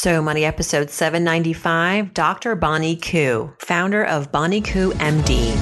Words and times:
So 0.00 0.22
Money 0.22 0.44
episode 0.44 0.90
795, 0.90 2.14
Dr. 2.14 2.54
Bonnie 2.54 2.94
Koo, 2.94 3.52
founder 3.58 4.04
of 4.04 4.30
Bonnie 4.30 4.60
Koo 4.60 4.92
MD. 4.92 5.52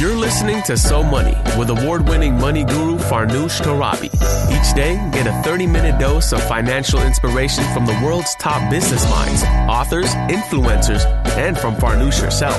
You're 0.00 0.16
listening 0.16 0.60
to 0.64 0.76
So 0.76 1.04
Money 1.04 1.36
with 1.56 1.70
award 1.70 2.08
winning 2.08 2.34
money 2.36 2.64
guru 2.64 2.98
Farnoosh 2.98 3.60
Torabi. 3.60 4.06
Each 4.50 4.74
day, 4.74 4.96
get 5.12 5.28
a 5.28 5.42
30 5.44 5.68
minute 5.68 6.00
dose 6.00 6.32
of 6.32 6.42
financial 6.48 7.00
inspiration 7.00 7.62
from 7.72 7.86
the 7.86 7.96
world's 8.02 8.34
top 8.40 8.68
business 8.68 9.08
minds, 9.08 9.44
authors, 9.70 10.12
influencers, 10.28 11.04
and 11.36 11.56
from 11.56 11.76
Farnoosh 11.76 12.20
herself. 12.20 12.58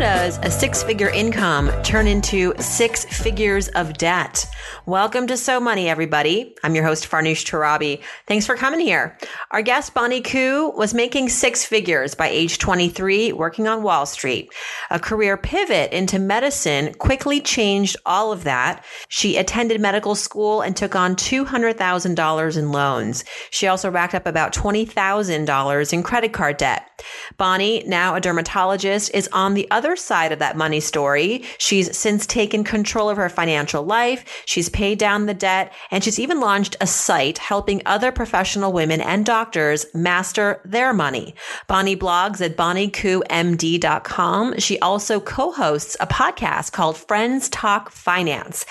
does 0.00 0.38
a 0.38 0.50
six 0.50 0.82
figure 0.82 1.10
income 1.10 1.70
turn 1.82 2.06
into 2.06 2.54
six 2.58 3.04
figures 3.04 3.68
of 3.68 3.98
debt? 3.98 4.48
Welcome 4.86 5.26
to 5.26 5.36
So 5.36 5.60
Money, 5.60 5.90
everybody. 5.90 6.56
I'm 6.64 6.74
your 6.74 6.84
host, 6.84 7.06
Farnoosh 7.06 7.44
Torabi. 7.44 8.02
Thanks 8.26 8.46
for 8.46 8.56
coming 8.56 8.80
here. 8.80 9.18
Our 9.50 9.60
guest, 9.60 9.92
Bonnie 9.92 10.22
Koo, 10.22 10.70
was 10.70 10.94
making 10.94 11.28
six 11.28 11.66
figures 11.66 12.14
by 12.14 12.28
age 12.28 12.56
23, 12.56 13.34
working 13.34 13.68
on 13.68 13.82
Wall 13.82 14.06
Street. 14.06 14.50
A 14.88 14.98
career 14.98 15.36
pivot 15.36 15.92
into 15.92 16.18
medicine 16.18 16.94
quickly 16.94 17.38
changed 17.38 17.96
all 18.06 18.32
of 18.32 18.44
that. 18.44 18.82
She 19.08 19.36
attended 19.36 19.82
medical 19.82 20.14
school 20.14 20.62
and 20.62 20.74
took 20.74 20.96
on 20.96 21.14
$200,000 21.14 22.56
in 22.56 22.72
loans. 22.72 23.24
She 23.50 23.66
also 23.66 23.90
racked 23.90 24.14
up 24.14 24.26
about 24.26 24.54
$20,000 24.54 25.92
in 25.92 26.02
credit 26.02 26.32
card 26.32 26.56
debt. 26.56 26.89
Bonnie, 27.36 27.82
now 27.86 28.14
a 28.14 28.20
dermatologist, 28.20 29.10
is 29.14 29.28
on 29.32 29.54
the 29.54 29.70
other 29.70 29.96
side 29.96 30.32
of 30.32 30.38
that 30.38 30.56
money 30.56 30.80
story. 30.80 31.44
She's 31.58 31.96
since 31.96 32.26
taken 32.26 32.64
control 32.64 33.08
of 33.08 33.16
her 33.16 33.28
financial 33.28 33.82
life. 33.82 34.42
She's 34.46 34.68
paid 34.68 34.98
down 34.98 35.26
the 35.26 35.34
debt 35.34 35.72
and 35.90 36.04
she's 36.04 36.18
even 36.18 36.40
launched 36.40 36.76
a 36.80 36.86
site 36.86 37.38
helping 37.38 37.82
other 37.86 38.12
professional 38.12 38.72
women 38.72 39.00
and 39.00 39.26
doctors 39.26 39.86
master 39.94 40.60
their 40.64 40.92
money. 40.92 41.34
Bonnie 41.66 41.96
blogs 41.96 42.40
at 42.40 42.56
bonniekoomd.com. 42.56 44.58
She 44.58 44.78
also 44.80 45.20
co-hosts 45.20 45.96
a 46.00 46.06
podcast 46.06 46.72
called 46.72 46.96
Friends 46.96 47.48
Talk 47.48 47.90
Finance. 47.90 48.66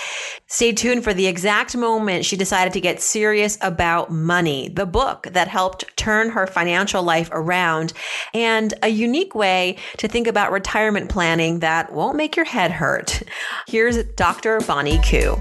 Stay 0.47 0.71
tuned 0.71 1.03
for 1.03 1.13
the 1.13 1.27
exact 1.27 1.75
moment 1.75 2.25
she 2.25 2.35
decided 2.35 2.73
to 2.73 2.81
get 2.81 3.01
serious 3.01 3.57
about 3.61 4.11
money, 4.11 4.69
the 4.69 4.85
book 4.85 5.27
that 5.31 5.47
helped 5.47 5.85
turn 5.95 6.29
her 6.29 6.47
financial 6.47 7.03
life 7.03 7.29
around 7.31 7.93
and 8.33 8.73
a 8.83 8.89
unique 8.89 9.35
way 9.35 9.77
to 9.97 10.07
think 10.07 10.27
about 10.27 10.51
retirement 10.51 11.09
planning 11.09 11.59
that 11.59 11.91
won't 11.91 12.17
make 12.17 12.35
your 12.35 12.45
head 12.45 12.71
hurt. 12.71 13.21
Here's 13.67 14.03
Dr. 14.15 14.59
Bonnie 14.61 14.99
Koo. 15.03 15.37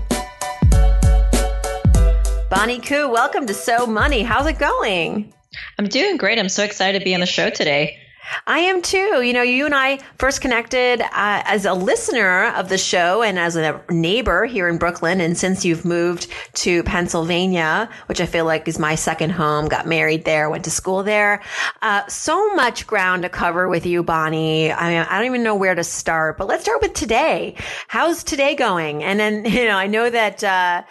Bonnie 2.51 2.81
Koo, 2.81 3.11
welcome 3.11 3.47
to 3.47 3.55
So 3.55 3.87
Money. 3.87 4.23
How's 4.23 4.47
it 4.47 4.59
going? 4.59 5.33
I'm 5.79 5.89
doing 5.89 6.17
great. 6.17 6.39
I'm 6.39 6.49
so 6.49 6.65
excited 6.65 6.99
to 6.99 7.05
be 7.05 7.15
on 7.15 7.21
the 7.21 7.27
show 7.27 7.51
today. 7.51 7.99
I 8.47 8.61
am 8.61 8.83
too. 8.83 9.23
You 9.23 9.33
know, 9.33 9.43
you 9.43 9.67
and 9.67 9.75
I 9.75 9.99
first 10.19 10.41
connected 10.41 11.01
uh, 11.01 11.43
as 11.45 11.65
a 11.65 11.75
listener 11.75 12.47
of 12.55 12.69
the 12.69 12.79
show 12.79 13.23
and 13.23 13.39
as 13.39 13.57
a 13.57 13.81
neighbor 13.91 14.45
here 14.45 14.69
in 14.69 14.79
Brooklyn. 14.79 15.21
And 15.21 15.37
since 15.37 15.65
you've 15.65 15.85
moved 15.85 16.29
to 16.55 16.83
Pennsylvania, 16.83 17.89
which 18.07 18.21
I 18.21 18.27
feel 18.27 18.45
like 18.45 18.69
is 18.69 18.79
my 18.79 18.95
second 18.95 19.31
home, 19.31 19.69
got 19.69 19.87
married 19.87 20.25
there, 20.25 20.51
went 20.51 20.65
to 20.65 20.71
school 20.71 21.03
there. 21.03 21.43
Uh, 21.83 22.07
so 22.07 22.55
much 22.55 22.87
ground 22.87 23.23
to 23.23 23.29
cover 23.29 23.69
with 23.69 23.87
you, 23.87 24.03
Bonnie. 24.03 24.73
I 24.73 24.89
mean, 24.91 25.07
I 25.09 25.17
don't 25.17 25.27
even 25.27 25.43
know 25.43 25.55
where 25.55 25.75
to 25.75 25.85
start, 25.85 26.39
but 26.39 26.49
let's 26.49 26.63
start 26.63 26.83
with 26.83 26.95
today. 26.95 27.55
How's 27.89 28.25
today 28.25 28.55
going? 28.55 29.03
And 29.03 29.21
then, 29.21 29.45
you 29.47 29.67
know, 29.67 29.77
I 29.77 29.87
know 29.87 30.09
that, 30.11 30.43
uh, 30.45 30.83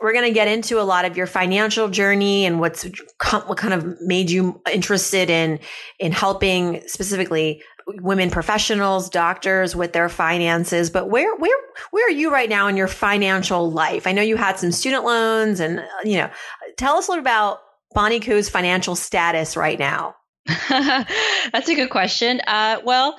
we're 0.00 0.12
going 0.12 0.26
to 0.26 0.32
get 0.32 0.48
into 0.48 0.80
a 0.80 0.82
lot 0.82 1.04
of 1.04 1.16
your 1.16 1.26
financial 1.26 1.88
journey 1.88 2.44
and 2.44 2.60
what's 2.60 2.84
what 2.84 3.56
kind 3.56 3.74
of 3.74 4.00
made 4.00 4.30
you 4.30 4.60
interested 4.72 5.30
in 5.30 5.58
in 5.98 6.12
helping 6.12 6.86
specifically 6.86 7.62
women 7.88 8.30
professionals 8.30 9.08
doctors 9.08 9.76
with 9.76 9.92
their 9.92 10.08
finances. 10.08 10.90
But 10.90 11.08
where 11.08 11.34
where 11.36 11.56
where 11.90 12.06
are 12.06 12.12
you 12.12 12.32
right 12.32 12.48
now 12.48 12.68
in 12.68 12.76
your 12.76 12.88
financial 12.88 13.70
life? 13.70 14.06
I 14.06 14.12
know 14.12 14.22
you 14.22 14.36
had 14.36 14.58
some 14.58 14.72
student 14.72 15.04
loans 15.04 15.60
and 15.60 15.82
you 16.04 16.18
know 16.18 16.30
tell 16.76 16.96
us 16.96 17.08
a 17.08 17.12
little 17.12 17.22
about 17.22 17.60
bonnie 17.92 18.20
koo's 18.20 18.48
financial 18.48 18.96
status 18.96 19.56
right 19.56 19.78
now. 19.78 20.16
That's 20.68 21.68
a 21.68 21.74
good 21.74 21.90
question. 21.90 22.40
Uh, 22.46 22.80
well 22.84 23.16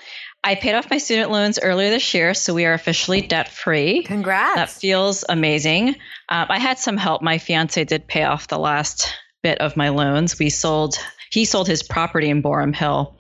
I 0.48 0.56
paid 0.56 0.76
off 0.76 0.90
my 0.90 0.98
student 0.98 1.30
loans 1.30 1.60
earlier 1.62 1.90
this 1.90 2.14
year, 2.14 2.34
so 2.34 2.54
we 2.54 2.66
are 2.66 2.74
officially 2.74 3.20
debt 3.20 3.50
free. 3.50 4.04
Congrats. 4.04 4.56
That 4.56 4.70
feels 4.70 5.26
amazing. 5.28 5.90
Um, 6.30 6.46
I 6.48 6.58
had 6.58 6.80
some 6.80 6.96
help. 6.96 7.22
My 7.22 7.38
fiance 7.38 7.84
did 7.84 8.08
pay 8.08 8.24
off 8.24 8.48
the 8.48 8.58
last 8.58 9.14
bit 9.44 9.58
of 9.60 9.76
my 9.76 9.90
loans. 9.90 10.40
We 10.40 10.50
sold, 10.50 10.96
he 11.32 11.44
sold 11.44 11.68
his 11.68 11.84
property 11.84 12.30
in 12.30 12.42
Boerum 12.42 12.74
Hill. 12.74 13.18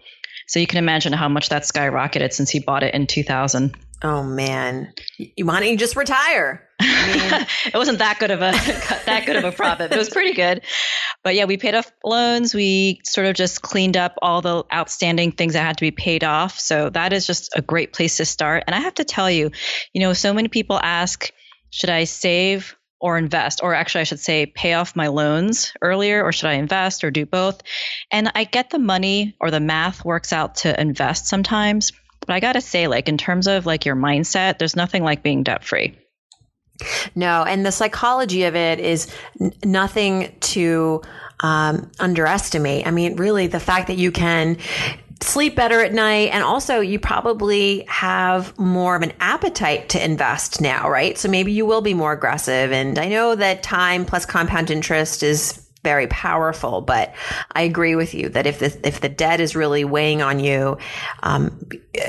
So 0.47 0.61
you 0.61 0.67
can 0.67 0.77
imagine 0.77 1.11
how 1.11 1.27
much 1.27 1.49
that 1.49 1.63
skyrocketed 1.63 2.31
since 2.31 2.49
he 2.49 2.59
bought 2.59 2.83
it 2.83 2.95
in 2.95 3.07
2000. 3.07 3.75
Oh 4.03 4.21
man, 4.21 4.93
you 5.17 5.45
want 5.45 5.65
to 5.65 5.75
just 5.75 5.95
retire? 5.95 6.67
I 6.79 7.07
mean, 7.07 7.47
it 7.73 7.75
wasn't 7.75 7.97
that 7.97 8.19
good 8.19 8.29
of 8.29 8.41
a 8.41 8.51
that 9.05 9.23
good 9.25 9.35
of 9.37 9.43
a 9.43 9.51
profit. 9.51 9.91
It 9.91 9.97
was 9.97 10.09
pretty 10.09 10.33
good, 10.33 10.61
but 11.23 11.33
yeah, 11.33 11.45
we 11.45 11.57
paid 11.57 11.73
off 11.73 11.91
loans. 12.03 12.53
We 12.53 12.99
sort 13.03 13.25
of 13.25 13.35
just 13.35 13.63
cleaned 13.63 13.97
up 13.97 14.13
all 14.21 14.41
the 14.41 14.63
outstanding 14.71 15.31
things 15.31 15.53
that 15.53 15.61
had 15.61 15.77
to 15.77 15.81
be 15.81 15.91
paid 15.91 16.23
off. 16.23 16.59
So 16.59 16.89
that 16.91 17.11
is 17.11 17.25
just 17.25 17.49
a 17.55 17.61
great 17.61 17.91
place 17.91 18.17
to 18.17 18.25
start. 18.25 18.63
And 18.67 18.75
I 18.75 18.79
have 18.79 18.95
to 18.95 19.03
tell 19.03 19.31
you, 19.31 19.49
you 19.93 20.01
know, 20.01 20.13
so 20.13 20.31
many 20.31 20.47
people 20.47 20.79
ask, 20.81 21.31
should 21.71 21.89
I 21.89 22.03
save 22.03 22.75
or 22.99 23.17
invest? 23.17 23.61
Or 23.63 23.73
actually, 23.73 24.01
I 24.01 24.05
should 24.05 24.19
say, 24.19 24.45
pay 24.45 24.73
off 24.73 24.95
my 24.95 25.07
loans 25.07 25.73
earlier, 25.81 26.23
or 26.23 26.31
should 26.31 26.49
I 26.49 26.53
invest 26.53 27.03
or 27.03 27.09
do 27.09 27.25
both? 27.25 27.61
And 28.11 28.31
I 28.35 28.43
get 28.43 28.69
the 28.69 28.79
money 28.79 29.35
or 29.39 29.49
the 29.49 29.59
math 29.59 30.05
works 30.05 30.31
out 30.31 30.55
to 30.57 30.79
invest 30.79 31.27
sometimes 31.27 31.91
but 32.27 32.35
I 32.35 32.39
got 32.39 32.53
to 32.53 32.61
say, 32.61 32.87
like, 32.87 33.09
in 33.09 33.17
terms 33.17 33.47
of 33.47 33.65
like 33.65 33.85
your 33.85 33.95
mindset, 33.95 34.59
there's 34.59 34.75
nothing 34.75 35.03
like 35.03 35.23
being 35.23 35.43
debt 35.43 35.63
free. 35.63 35.97
No, 37.15 37.43
and 37.43 37.65
the 37.65 37.71
psychology 37.71 38.43
of 38.43 38.55
it 38.55 38.79
is 38.79 39.11
n- 39.41 39.51
nothing 39.63 40.35
to 40.41 41.01
um, 41.39 41.89
underestimate. 41.99 42.85
I 42.85 42.91
mean, 42.91 43.15
really, 43.15 43.47
the 43.47 43.59
fact 43.59 43.87
that 43.87 43.97
you 43.97 44.11
can 44.11 44.57
sleep 45.21 45.55
better 45.55 45.81
at 45.81 45.93
night 45.93 46.29
and 46.31 46.43
also 46.43 46.79
you 46.79 46.99
probably 46.99 47.83
have 47.87 48.57
more 48.59 48.95
of 48.95 49.01
an 49.01 49.13
appetite 49.19 49.89
to 49.89 50.03
invest 50.03 50.61
now, 50.61 50.89
right? 50.89 51.17
So 51.17 51.27
maybe 51.27 51.51
you 51.51 51.65
will 51.65 51.81
be 51.81 51.95
more 51.95 52.11
aggressive. 52.11 52.71
And 52.71 52.99
I 52.99 53.07
know 53.07 53.33
that 53.33 53.63
time 53.63 54.05
plus 54.05 54.27
compound 54.27 54.69
interest 54.69 55.23
is 55.23 55.66
very 55.87 56.07
powerful. 56.07 56.81
But 56.81 57.15
I 57.53 57.61
agree 57.61 57.95
with 57.95 58.13
you 58.13 58.27
that 58.29 58.45
if 58.45 58.59
the 58.59 58.77
if 58.83 58.99
the 58.99 59.07
debt 59.07 59.39
is 59.39 59.55
really 59.55 59.85
weighing 59.85 60.21
on 60.21 60.41
you, 60.41 60.77
um, 61.23 61.65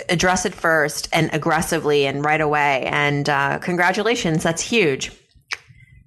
address 0.09 0.45
it 0.45 0.53
first 0.53 1.09
and 1.13 1.31
aggressively 1.33 2.05
and 2.05 2.25
right 2.25 2.41
away. 2.41 2.87
And 2.87 3.29
uh, 3.29 3.59
congratulations, 3.61 4.43
that's 4.43 4.61
huge. 4.61 5.13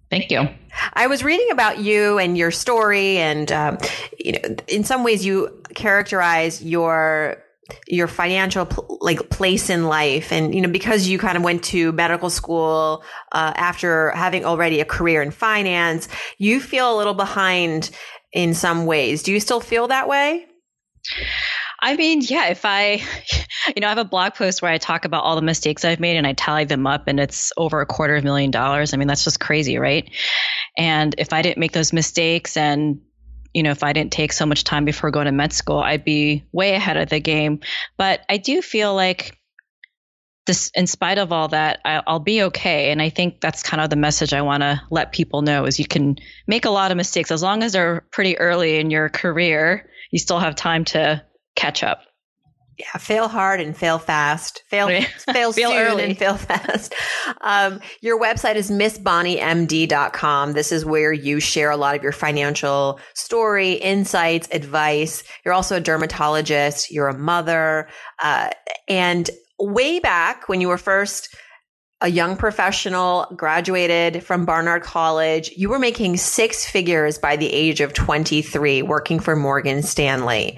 Thank 0.10 0.32
you. 0.32 0.50
I 0.94 1.08
was 1.08 1.24
reading 1.24 1.50
about 1.52 1.80
you 1.80 2.20
and 2.20 2.38
your 2.38 2.52
story, 2.52 3.20
and 3.20 3.50
um, 3.54 3.78
you 4.20 4.34
know, 4.34 4.56
in 4.68 4.84
some 4.84 5.06
ways, 5.06 5.26
you 5.26 5.64
characterize 5.74 6.62
your 6.62 7.42
your 7.88 8.08
financial 8.08 8.66
pl- 8.66 8.98
like 9.02 9.30
place 9.30 9.70
in 9.70 9.86
life 9.86 10.32
and 10.32 10.54
you 10.56 10.62
know 10.62 10.70
because 10.70 11.08
you 11.08 11.18
kind 11.18 11.38
of 11.38 11.44
went 11.44 11.64
to 11.64 11.92
medical 11.92 12.30
school 12.30 13.04
uh, 13.32 13.54
after 13.56 14.12
having 14.12 14.46
already 14.46 14.80
a 14.80 14.86
career 14.86 15.22
in 15.22 15.32
finance 15.32 16.08
you 16.38 16.60
feel 16.60 16.96
a 16.96 16.98
little 16.98 17.14
behind 17.14 17.90
in 18.34 18.54
some 18.54 18.86
ways 18.86 19.24
do 19.24 19.32
you 19.32 19.40
still 19.40 19.60
feel 19.60 19.88
that 19.88 20.08
way 20.08 20.46
I 21.84 21.96
mean, 21.96 22.22
yeah, 22.22 22.50
if 22.50 22.64
I, 22.64 23.02
you 23.76 23.82
know, 23.82 23.88
I 23.88 23.90
have 23.90 23.98
a 23.98 24.06
blog 24.06 24.36
post 24.36 24.62
where 24.62 24.72
I 24.72 24.78
talk 24.78 25.04
about 25.04 25.24
all 25.24 25.36
the 25.36 25.42
mistakes 25.42 25.84
I've 25.84 26.00
made 26.00 26.16
and 26.16 26.28
I 26.28 26.34
tally 26.34 26.66
them 26.66 26.86
up 26.86 27.08
and 27.08 27.20
it's 27.20 27.52
over 27.58 27.82
a 27.82 27.88
quarter 27.88 28.16
of 28.16 28.24
a 28.24 28.26
million 28.26 28.52
dollars. 28.52 28.94
I 28.94 28.98
mean, 28.98 29.08
that's 29.08 29.24
just 29.24 29.40
crazy, 29.40 29.80
right? 29.80 30.10
And 30.78 31.16
if 31.18 31.34
I 31.34 31.42
didn't 31.42 31.58
make 31.58 31.72
those 31.72 31.92
mistakes 31.92 32.56
and 32.56 33.02
you 33.54 33.64
know, 33.64 33.72
if 33.72 33.84
I 33.84 33.94
didn't 33.94 34.12
take 34.12 34.34
so 34.34 34.46
much 34.46 34.64
time 34.64 34.86
before 34.86 35.12
going 35.12 35.26
to 35.26 35.32
med 35.32 35.54
school, 35.54 35.80
I'd 35.80 36.06
be 36.06 36.46
way 36.52 36.74
ahead 36.74 36.98
of 36.98 37.10
the 37.10 37.20
game. 37.20 37.60
But 37.98 38.22
I 38.30 38.38
do 38.38 38.62
feel 38.62 38.94
like 38.96 39.38
this, 40.46 40.72
in 40.74 40.88
spite 40.88 41.18
of 41.18 41.32
all 41.32 41.50
that, 41.50 41.80
I, 41.86 42.02
will 42.08 42.20
be 42.20 42.44
okay. 42.44 42.92
And 42.92 43.02
I 43.02 43.10
think 43.10 43.42
that's 43.42 43.64
kind 43.64 43.82
of 43.82 43.90
the 43.90 43.96
message 43.96 44.34
I 44.34 44.42
want 44.42 44.64
to 44.64 44.82
let 44.90 45.12
people 45.12 45.42
know 45.42 45.66
is 45.66 45.80
you 45.80 45.88
can 45.88 46.18
make 46.48 46.66
a 46.66 46.72
lot 46.72 46.92
of 46.92 46.98
mistakes 46.98 47.32
as 47.32 47.44
long 47.44 47.64
as 47.64 47.74
they're 47.74 48.06
pretty 48.12 48.38
early 48.38 48.78
in 48.78 48.90
your 48.90 49.10
career. 49.10 49.88
You 50.12 50.20
still 50.20 50.40
have 50.40 50.56
time 50.56 50.86
to 50.86 51.24
catch 51.56 51.84
up. 51.84 52.02
Yeah, 52.82 52.98
fail 52.98 53.28
hard 53.28 53.62
and 53.62 53.78
fail 53.78 54.00
fast. 54.00 54.64
Fail, 54.68 54.88
fail, 54.88 55.52
fail 55.52 55.54
soon 55.54 55.78
early. 55.78 56.04
and 56.04 56.18
fail 56.18 56.36
fast. 56.36 56.96
Um, 57.42 57.80
your 58.02 58.20
website 58.20 58.56
is 58.56 58.72
missbonniemd.com. 58.72 60.54
This 60.54 60.72
is 60.72 60.84
where 60.84 61.14
you 61.14 61.40
share 61.40 61.70
a 61.70 61.78
lot 61.78 61.96
of 61.96 62.02
your 62.02 62.12
financial 62.12 63.00
story, 63.14 63.74
insights, 63.74 64.48
advice. 64.52 65.24
You're 65.46 65.54
also 65.54 65.78
a 65.78 65.80
dermatologist. 65.80 66.90
You're 66.90 67.08
a 67.08 67.18
mother. 67.18 67.88
Uh, 68.24 68.50
and 68.88 69.30
way 69.60 70.00
back 70.00 70.50
when 70.50 70.60
you 70.60 70.68
were 70.68 70.80
first 70.80 71.36
a 72.02 72.10
young 72.10 72.36
professional, 72.36 73.28
graduated 73.36 74.24
from 74.24 74.44
Barnard 74.44 74.82
College. 74.82 75.52
You 75.56 75.70
were 75.70 75.78
making 75.78 76.18
six 76.18 76.66
figures 76.66 77.20
by 77.20 77.36
the 77.36 77.48
age 77.48 77.80
of 77.80 77.94
23 77.94 78.82
working 78.82 79.20
for 79.20 79.36
Morgan 79.36 79.84
Stanley. 79.84 80.58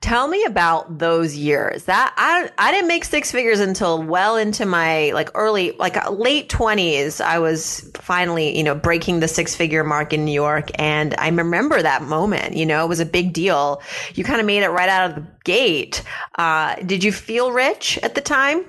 Tell 0.00 0.28
me 0.28 0.44
about 0.44 0.98
those 0.98 1.36
years. 1.36 1.84
That 1.84 2.14
I 2.16 2.48
I 2.56 2.70
didn't 2.70 2.86
make 2.86 3.04
six 3.04 3.32
figures 3.32 3.58
until 3.58 4.00
well 4.00 4.36
into 4.36 4.64
my 4.64 5.10
like 5.10 5.30
early 5.34 5.72
like 5.72 5.96
uh, 5.96 6.10
late 6.10 6.48
20s. 6.48 7.20
I 7.20 7.40
was 7.40 7.90
finally, 7.94 8.56
you 8.56 8.62
know, 8.62 8.76
breaking 8.76 9.18
the 9.18 9.26
six 9.26 9.56
figure 9.56 9.82
mark 9.82 10.12
in 10.12 10.24
New 10.24 10.32
York 10.32 10.70
and 10.76 11.16
I 11.18 11.28
remember 11.28 11.82
that 11.82 12.02
moment, 12.02 12.56
you 12.56 12.64
know, 12.64 12.84
it 12.84 12.88
was 12.88 13.00
a 13.00 13.06
big 13.06 13.32
deal. 13.32 13.82
You 14.14 14.22
kind 14.22 14.38
of 14.38 14.46
made 14.46 14.62
it 14.62 14.68
right 14.68 14.88
out 14.88 15.10
of 15.10 15.16
the 15.16 15.26
gate. 15.42 16.04
Uh, 16.36 16.76
did 16.76 17.02
you 17.02 17.10
feel 17.10 17.50
rich 17.50 17.98
at 18.04 18.14
the 18.14 18.20
time? 18.20 18.64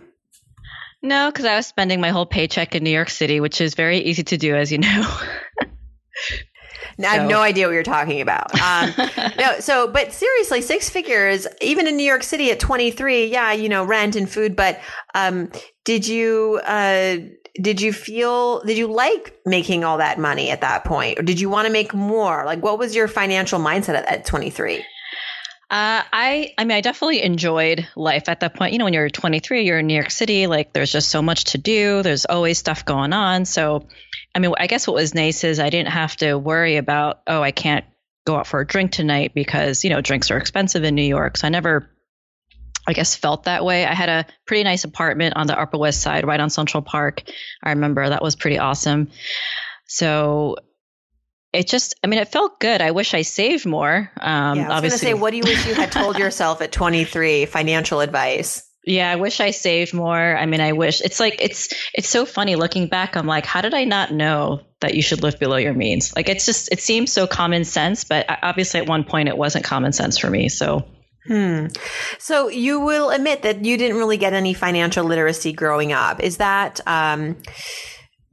No, 1.01 1.31
because 1.31 1.46
I 1.46 1.56
was 1.56 1.68
spending 1.68 2.01
my 2.01 2.10
whole 2.10 2.25
paycheck 2.25 2.75
in 2.75 2.84
New 2.84 2.90
York 2.90 3.10
City, 3.10 3.40
which 3.40 3.62
is 3.62 3.74
very 3.74 4.00
easy 4.00 4.24
to 4.24 4.38
do, 4.38 4.56
as 4.56 4.72
you 4.72 4.80
know. 4.80 5.18
I 7.01 7.16
have 7.16 7.30
no 7.30 7.40
idea 7.42 7.68
what 7.68 7.74
you're 7.74 7.84
talking 7.84 8.19
about. 8.19 8.54
Um, 8.60 8.94
no, 9.40 9.60
so, 9.60 9.88
but 9.88 10.12
seriously, 10.12 10.62
six 10.62 10.90
figures, 10.90 11.48
even 11.62 11.88
in 11.88 11.96
New 11.96 12.04
York 12.04 12.24
City 12.24 12.51
at 12.51 12.60
23, 12.60 13.28
yeah, 13.28 13.54
you 13.54 13.69
know, 13.69 13.86
rent 13.86 14.18
and 14.18 14.30
food. 14.30 14.56
But 14.56 14.81
um, 15.16 15.50
did 15.86 16.06
you, 16.06 16.60
uh, 16.66 17.18
did 17.62 17.80
you 17.80 17.94
feel, 17.94 18.62
did 18.63 18.78
you 18.78 18.88
like 18.88 19.34
making 19.45 19.86
all 19.86 19.98
that 19.98 20.19
money 20.19 20.50
at 20.50 20.62
that 20.62 20.84
point? 20.84 21.19
Or 21.19 21.24
did 21.24 21.40
you 21.40 21.50
want 21.50 21.68
to 21.68 21.72
make 21.72 21.94
more? 21.94 22.44
Like, 22.45 22.62
what 22.62 22.78
was 22.78 22.95
your 22.95 23.07
financial 23.07 23.60
mindset 23.60 23.95
at, 23.95 24.06
at 24.06 24.25
23? 24.25 24.84
Uh, 25.71 26.01
I, 26.12 26.54
I 26.57 26.66
mean, 26.66 26.77
I 26.77 26.81
definitely 26.81 27.21
enjoyed 27.21 27.88
life 27.95 28.27
at 28.27 28.39
that 28.39 28.56
point. 28.56 28.74
You 28.74 28.80
know, 28.80 28.86
when 28.86 28.94
you're 28.94 29.10
23, 29.10 29.66
you're 29.66 29.80
in 29.80 29.88
New 29.88 29.94
York 29.94 30.10
City. 30.10 30.48
Like, 30.48 30.74
there's 30.74 30.92
just 30.92 31.10
so 31.10 31.21
much 31.21 31.44
to 31.45 31.60
do. 31.60 32.01
There's 32.01 32.25
always 32.25 32.57
stuff 32.57 32.86
going 32.86 33.13
on. 33.13 33.45
So, 33.45 33.88
I 34.33 34.39
mean, 34.39 34.51
I 34.57 34.66
guess 34.66 34.88
what 34.88 34.95
was 34.95 35.13
nice 35.13 35.44
is 35.44 35.60
I 35.60 35.69
didn't 35.69 35.92
have 35.92 36.16
to 36.18 36.36
worry 36.36 36.77
about, 36.77 37.21
oh, 37.27 37.44
I 37.44 37.51
can't 37.51 37.86
go 38.30 38.36
out 38.36 38.48
for 38.48 38.60
a 38.60 38.68
drink 38.68 38.92
tonight 38.92 39.33
because 39.33 39.83
you 39.83 39.89
know 39.89 40.01
drinks 40.01 40.30
are 40.30 40.38
expensive 40.38 40.83
in 40.83 40.95
New 40.95 41.01
York. 41.01 41.38
So 41.38 41.48
I 41.48 41.50
never, 41.50 41.89
I 42.88 42.94
guess, 42.94 43.16
felt 43.16 43.45
that 43.45 43.66
way. 43.66 43.86
I 43.86 43.94
had 43.94 44.10
a 44.10 44.25
pretty 44.45 44.63
nice 44.63 44.83
apartment 44.83 45.36
on 45.36 45.48
the 45.48 45.60
Upper 45.60 45.77
West 45.77 46.01
Side, 46.01 46.25
right 46.25 46.39
on 46.39 46.50
Central 46.50 46.83
Park. 46.83 47.24
I 47.63 47.69
remember 47.71 48.07
that 48.07 48.21
was 48.21 48.36
pretty 48.36 48.60
awesome. 48.60 49.10
So 49.88 50.57
it 51.54 51.68
just 51.68 51.96
i 52.04 52.07
mean 52.07 52.19
it 52.19 52.28
felt 52.28 52.60
good. 52.60 52.81
I 52.81 52.92
wish 52.92 53.13
i 53.13 53.22
saved 53.24 53.66
more 53.66 54.12
um 54.19 54.60
yeah, 54.60 54.69
i 54.72 54.80
was 54.80 54.81
going 54.81 54.92
to 54.92 54.98
say 54.98 55.13
what 55.13 55.31
do 55.31 55.38
you 55.38 55.44
wish 55.44 55.66
you 55.66 55.74
had 55.74 55.92
told 55.92 56.18
yourself 56.24 56.62
at 56.62 56.72
23 56.72 57.46
financial 57.46 58.01
advice. 58.01 58.63
Yeah 58.86 59.12
i 59.12 59.16
wish 59.16 59.40
i 59.40 59.51
saved 59.51 59.94
more. 59.94 60.38
I 60.38 60.46
mean 60.46 60.62
i 60.62 60.74
wish 60.74 61.01
it's 61.01 61.19
like 61.19 61.42
it's 61.42 61.74
it's 61.94 62.10
so 62.10 62.25
funny 62.25 62.56
looking 62.56 62.88
back. 62.88 63.16
I'm 63.18 63.28
like 63.28 63.46
how 63.46 63.62
did 63.62 63.74
i 63.74 63.84
not 63.84 64.12
know 64.13 64.62
that 64.81 64.94
you 64.94 65.01
should 65.01 65.24
live 65.24 65.40
below 65.40 65.57
your 65.57 65.74
means? 65.74 66.16
Like 66.16 66.30
it's 66.30 66.46
just 66.46 66.72
it 66.72 66.80
seems 66.80 67.12
so 67.12 67.28
common 67.28 67.66
sense 67.66 68.04
but 68.04 68.25
obviously 68.30 68.80
at 68.80 68.88
one 68.88 69.04
point 69.04 69.30
it 69.30 69.38
wasn't 69.38 69.66
common 69.66 69.92
sense 69.94 70.18
for 70.18 70.30
me 70.30 70.50
so. 70.50 70.86
Hmm. 71.28 71.68
So 72.18 72.48
you 72.48 72.80
will 72.80 73.12
admit 73.12 73.44
that 73.44 73.63
you 73.63 73.78
didn't 73.78 73.98
really 73.98 74.18
get 74.18 74.34
any 74.34 74.54
financial 74.54 75.06
literacy 75.06 75.54
growing 75.54 75.92
up. 75.92 76.24
Is 76.24 76.38
that 76.38 76.80
um, 76.88 77.38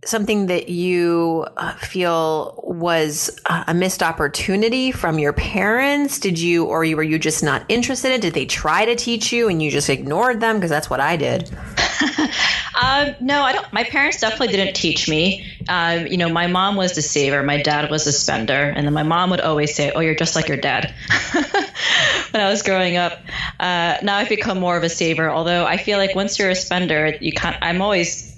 something 0.08 0.46
that 0.46 0.68
you 0.68 1.46
uh, 1.56 1.74
feel 1.74 2.60
was 2.64 3.40
a 3.48 3.74
missed 3.74 4.02
opportunity 4.02 4.92
from 4.92 5.18
your 5.18 5.32
parents? 5.32 6.18
Did 6.18 6.38
you, 6.38 6.64
or 6.64 6.78
were 6.78 7.02
you 7.02 7.18
just 7.18 7.42
not 7.42 7.64
interested 7.68 8.12
in? 8.12 8.20
Did 8.20 8.34
they 8.34 8.46
try 8.46 8.84
to 8.84 8.96
teach 8.96 9.32
you 9.32 9.48
and 9.48 9.62
you 9.62 9.70
just 9.70 9.90
ignored 9.90 10.40
them? 10.40 10.56
Because 10.56 10.70
that's 10.70 10.88
what 10.88 11.00
I 11.00 11.16
did. 11.16 11.50
um, 12.82 13.14
no, 13.20 13.42
I 13.42 13.52
don't. 13.52 13.72
My 13.72 13.84
parents 13.84 14.20
definitely 14.20 14.48
didn't 14.48 14.74
teach 14.74 15.08
me. 15.08 15.46
Um, 15.68 16.06
you 16.06 16.16
know, 16.16 16.28
my 16.28 16.46
mom 16.46 16.76
was 16.76 16.94
the 16.94 17.02
saver, 17.02 17.42
my 17.42 17.62
dad 17.62 17.90
was 17.90 18.04
the 18.04 18.12
spender, 18.12 18.72
and 18.74 18.86
then 18.86 18.92
my 18.92 19.02
mom 19.02 19.30
would 19.30 19.40
always 19.40 19.74
say, 19.74 19.92
"Oh, 19.94 20.00
you're 20.00 20.14
just 20.14 20.36
like 20.36 20.48
your 20.48 20.56
dad." 20.56 20.94
when 22.30 22.42
I 22.42 22.48
was 22.50 22.62
growing 22.62 22.96
up, 22.96 23.20
uh, 23.58 23.96
now 24.02 24.16
I've 24.16 24.28
become 24.28 24.60
more 24.60 24.76
of 24.76 24.82
a 24.82 24.88
saver. 24.88 25.30
Although 25.30 25.64
I 25.64 25.76
feel 25.76 25.98
like 25.98 26.14
once 26.14 26.38
you're 26.38 26.50
a 26.50 26.54
spender, 26.54 27.14
you 27.20 27.32
can't. 27.32 27.56
I'm 27.62 27.80
always 27.80 28.35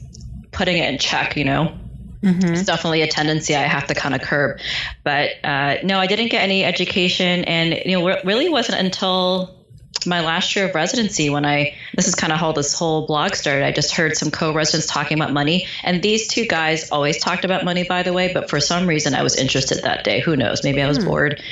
putting 0.58 0.76
it 0.76 0.92
in 0.92 0.98
check, 0.98 1.36
you 1.36 1.44
know. 1.44 1.78
Mm-hmm. 2.22 2.52
It's 2.52 2.64
definitely 2.64 3.02
a 3.02 3.06
tendency 3.06 3.54
I 3.54 3.62
have 3.62 3.86
to 3.86 3.94
kind 3.94 4.12
of 4.12 4.20
curb. 4.20 4.58
But 5.04 5.30
uh, 5.44 5.76
no, 5.84 5.98
I 5.98 6.08
didn't 6.08 6.28
get 6.28 6.42
any 6.42 6.64
education, 6.64 7.44
and 7.44 7.80
you 7.86 7.96
know, 7.98 8.20
really 8.24 8.48
wasn't 8.48 8.80
until 8.80 9.54
my 10.04 10.20
last 10.20 10.54
year 10.54 10.68
of 10.68 10.74
residency 10.74 11.30
when 11.30 11.44
I 11.44 11.74
this 11.94 12.08
is 12.08 12.14
kind 12.14 12.32
of 12.32 12.38
how 12.38 12.52
this 12.52 12.76
whole 12.76 13.06
blog 13.06 13.36
started. 13.36 13.64
I 13.64 13.70
just 13.70 13.92
heard 13.92 14.16
some 14.16 14.32
co-residents 14.32 14.88
talking 14.88 15.16
about 15.16 15.32
money, 15.32 15.68
and 15.84 16.02
these 16.02 16.26
two 16.26 16.44
guys 16.44 16.90
always 16.90 17.18
talked 17.18 17.44
about 17.44 17.64
money, 17.64 17.84
by 17.84 18.02
the 18.02 18.12
way. 18.12 18.32
But 18.34 18.50
for 18.50 18.58
some 18.58 18.88
reason, 18.88 19.14
I 19.14 19.22
was 19.22 19.36
interested 19.36 19.84
that 19.84 20.02
day. 20.02 20.18
Who 20.20 20.36
knows? 20.36 20.64
Maybe 20.64 20.82
I 20.82 20.88
was 20.88 20.98
hmm. 20.98 21.06
bored, 21.06 21.42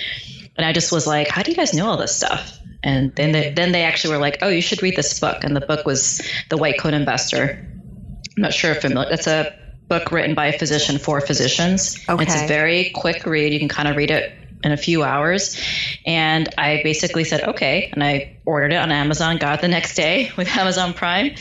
and 0.56 0.66
I 0.66 0.72
just 0.72 0.90
was 0.90 1.06
like, 1.06 1.28
"How 1.28 1.44
do 1.44 1.52
you 1.52 1.56
guys 1.56 1.72
know 1.74 1.86
all 1.86 1.96
this 1.96 2.14
stuff?" 2.14 2.58
And 2.82 3.14
then 3.14 3.32
they, 3.32 3.52
then 3.52 3.70
they 3.70 3.84
actually 3.84 4.14
were 4.14 4.20
like, 4.20 4.38
"Oh, 4.42 4.48
you 4.48 4.62
should 4.62 4.82
read 4.82 4.96
this 4.96 5.20
book." 5.20 5.44
And 5.44 5.54
the 5.54 5.60
book 5.60 5.86
was 5.86 6.28
The 6.50 6.56
White 6.56 6.80
Coat 6.80 6.92
Investor 6.92 7.64
I'm 8.36 8.42
not 8.42 8.54
sure 8.54 8.72
if 8.72 8.82
familiar. 8.82 9.12
It's 9.12 9.26
a 9.26 9.56
book 9.88 10.12
written 10.12 10.34
by 10.34 10.46
a 10.46 10.58
physician 10.58 10.98
for 10.98 11.20
physicians. 11.20 12.04
Okay. 12.08 12.24
It's 12.24 12.42
a 12.42 12.46
very 12.46 12.90
quick 12.90 13.24
read. 13.24 13.52
You 13.52 13.58
can 13.58 13.68
kind 13.68 13.88
of 13.88 13.96
read 13.96 14.10
it 14.10 14.32
in 14.64 14.72
a 14.72 14.76
few 14.76 15.02
hours. 15.02 15.60
And 16.04 16.48
I 16.58 16.80
basically 16.82 17.24
said, 17.24 17.42
okay. 17.48 17.90
And 17.92 18.02
I 18.02 18.36
ordered 18.44 18.72
it 18.72 18.76
on 18.76 18.90
Amazon, 18.90 19.38
got 19.38 19.58
it 19.58 19.62
the 19.62 19.68
next 19.68 19.94
day 19.94 20.32
with 20.36 20.48
Amazon 20.48 20.92
Prime, 20.92 21.34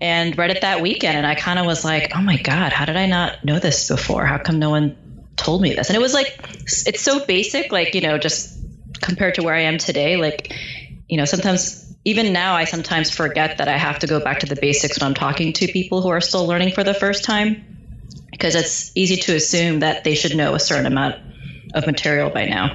and 0.00 0.36
read 0.36 0.50
it 0.50 0.60
that 0.60 0.80
weekend. 0.80 1.16
And 1.16 1.26
I 1.26 1.34
kind 1.34 1.58
of 1.58 1.66
was 1.66 1.84
like, 1.84 2.12
oh 2.14 2.20
my 2.20 2.36
God, 2.36 2.72
how 2.72 2.84
did 2.84 2.96
I 2.96 3.06
not 3.06 3.44
know 3.44 3.58
this 3.58 3.88
before? 3.88 4.24
How 4.24 4.38
come 4.38 4.58
no 4.58 4.70
one 4.70 4.96
told 5.36 5.62
me 5.62 5.74
this? 5.74 5.88
And 5.88 5.96
it 5.96 6.00
was 6.00 6.14
like, 6.14 6.38
it's 6.64 7.00
so 7.00 7.24
basic, 7.24 7.72
like, 7.72 7.94
you 7.94 8.02
know, 8.02 8.18
just 8.18 8.58
compared 9.00 9.36
to 9.36 9.42
where 9.42 9.54
I 9.54 9.62
am 9.62 9.78
today. 9.78 10.16
Like, 10.16 10.54
you 11.08 11.16
know, 11.16 11.24
sometimes 11.24 11.89
even 12.04 12.32
now, 12.32 12.54
I 12.54 12.64
sometimes 12.64 13.10
forget 13.10 13.58
that 13.58 13.68
I 13.68 13.76
have 13.76 13.98
to 14.00 14.06
go 14.06 14.20
back 14.20 14.38
to 14.40 14.46
the 14.46 14.56
basics 14.56 14.98
when 14.98 15.06
I'm 15.06 15.14
talking 15.14 15.52
to 15.54 15.68
people 15.68 16.00
who 16.00 16.08
are 16.08 16.20
still 16.20 16.46
learning 16.46 16.70
for 16.70 16.82
the 16.82 16.94
first 16.94 17.24
time, 17.24 17.56
because 18.30 18.54
it's 18.54 18.90
easy 18.94 19.16
to 19.16 19.34
assume 19.34 19.80
that 19.80 20.04
they 20.04 20.14
should 20.14 20.34
know 20.34 20.54
a 20.54 20.60
certain 20.60 20.86
amount 20.86 21.16
of 21.74 21.86
material 21.86 22.30
by 22.30 22.46
now. 22.46 22.70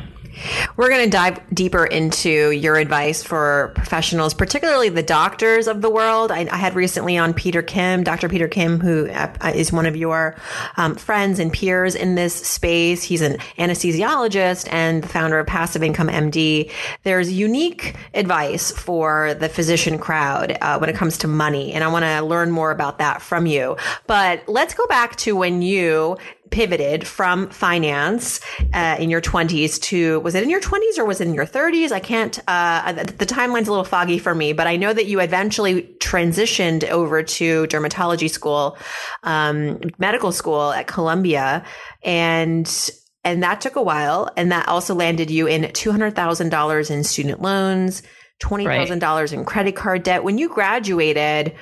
We're 0.78 0.90
going 0.90 1.06
to 1.06 1.10
dive 1.10 1.40
deeper 1.54 1.86
into 1.86 2.52
your 2.52 2.76
advice 2.78 3.24
for 3.24 3.72
professionals, 3.76 4.34
particularly 4.34 4.89
the 4.89 5.04
doctors 5.04 5.68
of 5.68 5.82
the 5.82 5.89
world. 5.89 6.32
I, 6.32 6.48
I 6.51 6.58
had 6.58 6.75
recently 6.75 7.18
on 7.18 7.34
Peter 7.34 7.62
Kim, 7.62 8.04
Dr. 8.04 8.30
Peter 8.30 8.48
Kim, 8.48 8.80
who 8.80 9.10
uh, 9.10 9.63
one 9.72 9.86
of 9.86 9.96
your 9.96 10.36
um, 10.77 10.96
friends 10.96 11.39
and 11.39 11.51
peers 11.51 11.96
in 11.96 12.15
this 12.15 12.34
space. 12.34 13.04
He's 13.04 13.22
an 13.22 13.38
anesthesiologist 13.58 14.68
and 14.72 15.04
the 15.04 15.08
founder 15.08 15.39
of 15.39 15.48
Passive 15.48 15.84
Income 15.84 16.10
MD. 16.10 16.72
There's 17.04 17.32
unique 17.32 17.96
advice 18.13 18.72
for 18.72 19.34
the 19.36 19.50
physician 19.50 19.98
crowd 19.98 20.58
uh, 20.62 20.77
when 20.77 20.89
it 20.89 20.96
comes 20.96 21.18
to 21.20 21.27
money, 21.27 21.74
and 21.74 21.84
I 21.84 21.88
want 21.88 22.06
to 22.06 22.22
learn 22.22 22.51
more 22.51 22.72
about 22.72 23.00
that 23.00 23.22
from 23.22 23.46
you. 23.46 23.77
But 24.08 24.48
let's 24.48 24.74
go 24.74 24.86
back 24.88 25.15
to 25.18 25.36
when 25.36 25.62
you 25.62 26.18
pivoted 26.52 27.08
from 27.08 27.50
finance 27.50 28.40
uh, 28.74 28.96
in 29.00 29.10
your 29.10 29.22
20s 29.22 29.82
to 29.82 30.20
was 30.22 30.36
it 30.36 30.44
in 30.44 30.50
your 30.50 30.62
20s 30.62 30.98
or 30.98 31.06
was 31.06 31.20
it 31.20 31.28
in 31.28 31.34
your 31.34 31.46
30s 31.46 31.92
i 31.92 32.00
can't 32.00 32.40
uh, 32.48 32.94
the 32.94 33.25
timeline's 33.25 33.68
a 33.68 33.72
little 33.72 33.84
foggy 33.84 34.20
for 34.20 34.36
me 34.36 34.54
but 34.54 34.68
i 34.68 34.75
know 34.75 34.94
that 34.94 35.06
you 35.08 35.20
eventually 35.20 35.84
transitioned 36.00 36.88
over 36.90 37.24
to 37.24 37.66
dermatology 37.68 38.30
school 38.30 38.78
um, 39.24 39.80
medical 39.98 40.32
school 40.32 40.72
at 40.72 40.88
columbia 40.88 41.64
and 42.04 42.90
and 43.24 43.42
that 43.42 43.60
took 43.60 43.75
a 43.75 43.82
while 43.82 44.30
and 44.38 44.52
that 44.52 44.68
also 44.68 44.94
landed 44.94 45.32
you 45.32 45.48
in 45.48 45.64
$200000 45.64 46.92
in 46.92 47.04
student 47.04 47.42
loans 47.42 48.04
$20000 48.42 49.02
right. 49.02 49.34
in 49.34 49.46
credit 49.46 49.75
card 49.75 50.04
debt 50.04 50.24
when 50.24 50.38
you 50.38 50.50
graduated 50.50 51.56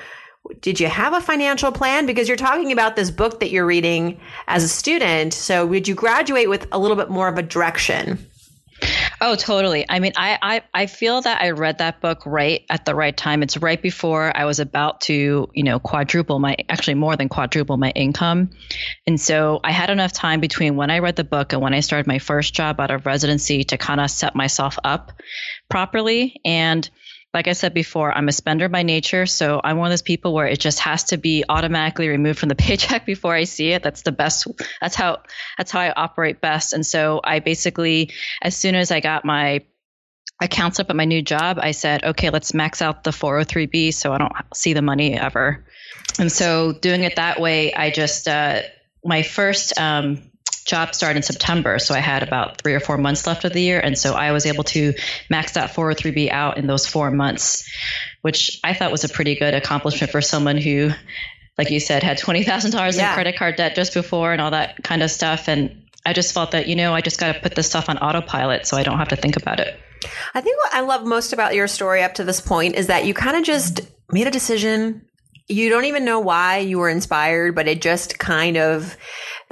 did 0.62 0.80
you 0.80 0.88
have 0.88 1.14
a 1.14 1.22
financial 1.22 1.72
plan? 1.72 2.06
Because 2.06 2.28
you're 2.28 2.38
talking 2.38 2.72
about 2.72 2.96
this 2.96 3.12
book 3.12 3.40
that 3.40 3.50
you're 3.50 3.66
reading 3.66 4.20
as 4.48 4.64
a 4.64 4.70
student. 4.70 5.34
So, 5.34 5.66
would 5.66 5.88
you 5.88 5.96
graduate 5.96 6.50
with 6.50 6.68
a 6.72 6.80
little 6.80 6.98
bit 6.98 7.10
more 7.10 7.28
of 7.28 7.38
a 7.38 7.44
direction? 7.44 8.26
Oh, 9.22 9.36
totally. 9.36 9.86
I 9.88 10.00
mean, 10.00 10.12
I, 10.18 10.38
I, 10.42 10.62
I 10.74 10.86
feel 10.88 11.22
that 11.22 11.42
I 11.42 11.52
read 11.52 11.78
that 11.78 12.02
book 12.02 12.26
right 12.26 12.66
at 12.70 12.84
the 12.86 12.94
right 12.94 13.16
time. 13.16 13.42
It's 13.42 13.56
right 13.56 13.82
before 13.82 14.36
I 14.36 14.44
was 14.44 14.60
about 14.60 15.02
to, 15.02 15.48
you 15.54 15.64
know, 15.64 15.80
quadruple 15.80 16.40
my, 16.40 16.58
actually 16.68 16.96
more 16.96 17.16
than 17.16 17.30
quadruple 17.30 17.78
my 17.78 17.92
income. 17.92 18.50
And 19.08 19.20
so 19.20 19.62
I 19.64 19.72
had 19.72 19.90
enough 19.90 20.12
time 20.12 20.42
between 20.42 20.76
when 20.76 20.90
I 20.90 21.00
read 21.00 21.16
the 21.16 21.24
book 21.24 21.54
and 21.54 21.62
when 21.62 21.74
I 21.74 21.80
started 21.80 22.08
my 22.08 22.20
first 22.20 22.54
job 22.54 22.82
out 22.82 22.92
of 22.92 23.06
residency 23.06 23.64
to 23.66 23.78
kind 23.78 24.02
of 24.02 24.12
set 24.12 24.36
myself 24.36 24.78
up 24.84 25.14
properly. 25.70 26.42
And 26.44 26.90
like 27.34 27.48
I 27.48 27.54
said 27.54 27.74
before, 27.74 28.12
I'm 28.12 28.28
a 28.28 28.32
spender 28.32 28.70
by 28.70 28.84
nature. 28.84 29.26
So 29.26 29.60
I'm 29.64 29.78
one 29.78 29.88
of 29.88 29.92
those 29.92 30.04
people 30.04 30.34
where 30.34 30.46
it 30.46 30.60
just 30.60 30.80
has 30.80 31.06
to 31.06 31.18
be 31.18 31.44
automatically 31.50 32.08
removed 32.08 32.40
from 32.40 32.50
the 32.50 32.56
paycheck 32.64 33.06
before 33.06 33.34
I 33.34 33.46
see 33.46 33.72
it. 33.72 33.82
That's 33.82 34.04
the 34.04 34.12
best. 34.12 34.48
That's 34.80 34.96
how, 34.96 35.24
that's 35.58 35.72
how 35.72 35.80
I 35.80 35.92
operate 35.92 36.42
best. 36.42 36.74
And 36.74 36.86
so 36.86 37.22
I 37.24 37.40
basically, 37.40 38.12
as 38.42 38.56
soon 38.56 38.76
as 38.76 38.92
I 38.92 39.00
got 39.00 39.26
my 39.26 39.62
accounts 40.42 40.80
up 40.80 40.90
at 40.90 40.96
my 40.96 41.06
new 41.06 41.22
job, 41.22 41.58
I 41.60 41.72
said, 41.72 42.04
okay, 42.04 42.30
let's 42.30 42.54
max 42.54 42.82
out 42.82 43.04
the 43.04 43.12
403B 43.12 43.94
so 43.94 44.14
I 44.14 44.20
don't 44.20 44.34
see 44.54 44.74
the 44.74 44.82
money 44.82 45.18
ever. 45.18 45.66
And 46.20 46.32
so 46.32 46.72
doing 46.72 47.04
it 47.04 47.16
that 47.16 47.40
way, 47.40 47.74
I 47.74 47.90
just, 47.90 48.28
uh, 48.28 48.62
my 49.04 49.24
first, 49.24 49.80
um, 49.80 50.30
job 50.64 50.96
started 50.96 51.18
in 51.18 51.24
September. 51.24 51.80
So 51.80 51.94
I 51.94 52.00
had 52.00 52.24
about 52.24 52.62
three 52.62 52.74
or 52.74 52.80
four 52.80 52.98
months 52.98 53.28
left 53.28 53.46
of 53.46 53.54
the 53.54 53.62
year. 53.62 53.80
And 53.80 53.98
so 53.98 54.14
I 54.14 54.32
was 54.32 54.46
able 54.46 54.64
to 54.66 54.94
max 55.30 55.54
that 55.54 55.72
403B 55.72 56.32
out 56.32 56.58
in 56.58 56.68
those 56.68 56.88
four 56.88 57.12
months, 57.12 57.70
which 58.22 58.60
I 58.64 58.74
thought 58.74 58.92
was 58.92 59.04
a 59.04 59.10
pretty 59.10 59.36
good 59.36 59.54
accomplishment 59.54 60.12
for 60.12 60.22
someone 60.22 60.58
who, 60.58 60.92
like 61.58 61.70
you 61.70 61.80
said, 61.80 62.04
had 62.04 62.18
$20,000 62.18 62.98
yeah. 62.98 63.10
in 63.10 63.14
credit 63.14 63.38
card 63.38 63.56
debt 63.58 63.76
just 63.76 63.94
before 63.94 64.32
and 64.32 64.42
all 64.42 64.52
that 64.52 64.84
kind 64.84 65.04
of 65.04 65.12
stuff. 65.12 65.48
And 65.48 65.84
I 66.06 66.14
just 66.14 66.34
felt 66.34 66.52
that, 66.52 66.68
you 66.68 66.76
know, 66.76 66.94
I 66.94 67.02
just 67.02 67.20
got 67.20 67.34
to 67.34 67.40
put 67.40 67.56
this 67.56 67.68
stuff 67.68 67.90
on 67.90 67.98
autopilot 67.98 68.66
so 68.66 68.78
I 68.78 68.84
don't 68.84 68.98
have 68.98 69.10
to 69.10 69.16
think 69.16 69.38
about 69.38 69.60
it. 69.60 69.80
I 70.34 70.42
think 70.42 70.58
what 70.58 70.74
I 70.74 70.82
love 70.82 71.06
most 71.06 71.34
about 71.34 71.56
your 71.56 71.68
story 71.68 72.04
up 72.04 72.16
to 72.16 72.24
this 72.24 72.42
point 72.42 72.76
is 72.76 72.88
that 72.88 73.06
you 73.06 73.14
kind 73.14 73.38
of 73.38 73.44
just 73.44 73.82
made 74.12 74.28
a 74.28 74.32
decision. 74.32 75.06
You 75.48 75.70
don't 75.70 75.86
even 75.86 76.06
know 76.06 76.20
why 76.20 76.58
you 76.58 76.80
were 76.80 76.90
inspired, 76.90 77.56
but 77.56 77.68
it 77.68 77.82
just 77.82 78.20
kind 78.20 78.58
of 78.58 78.98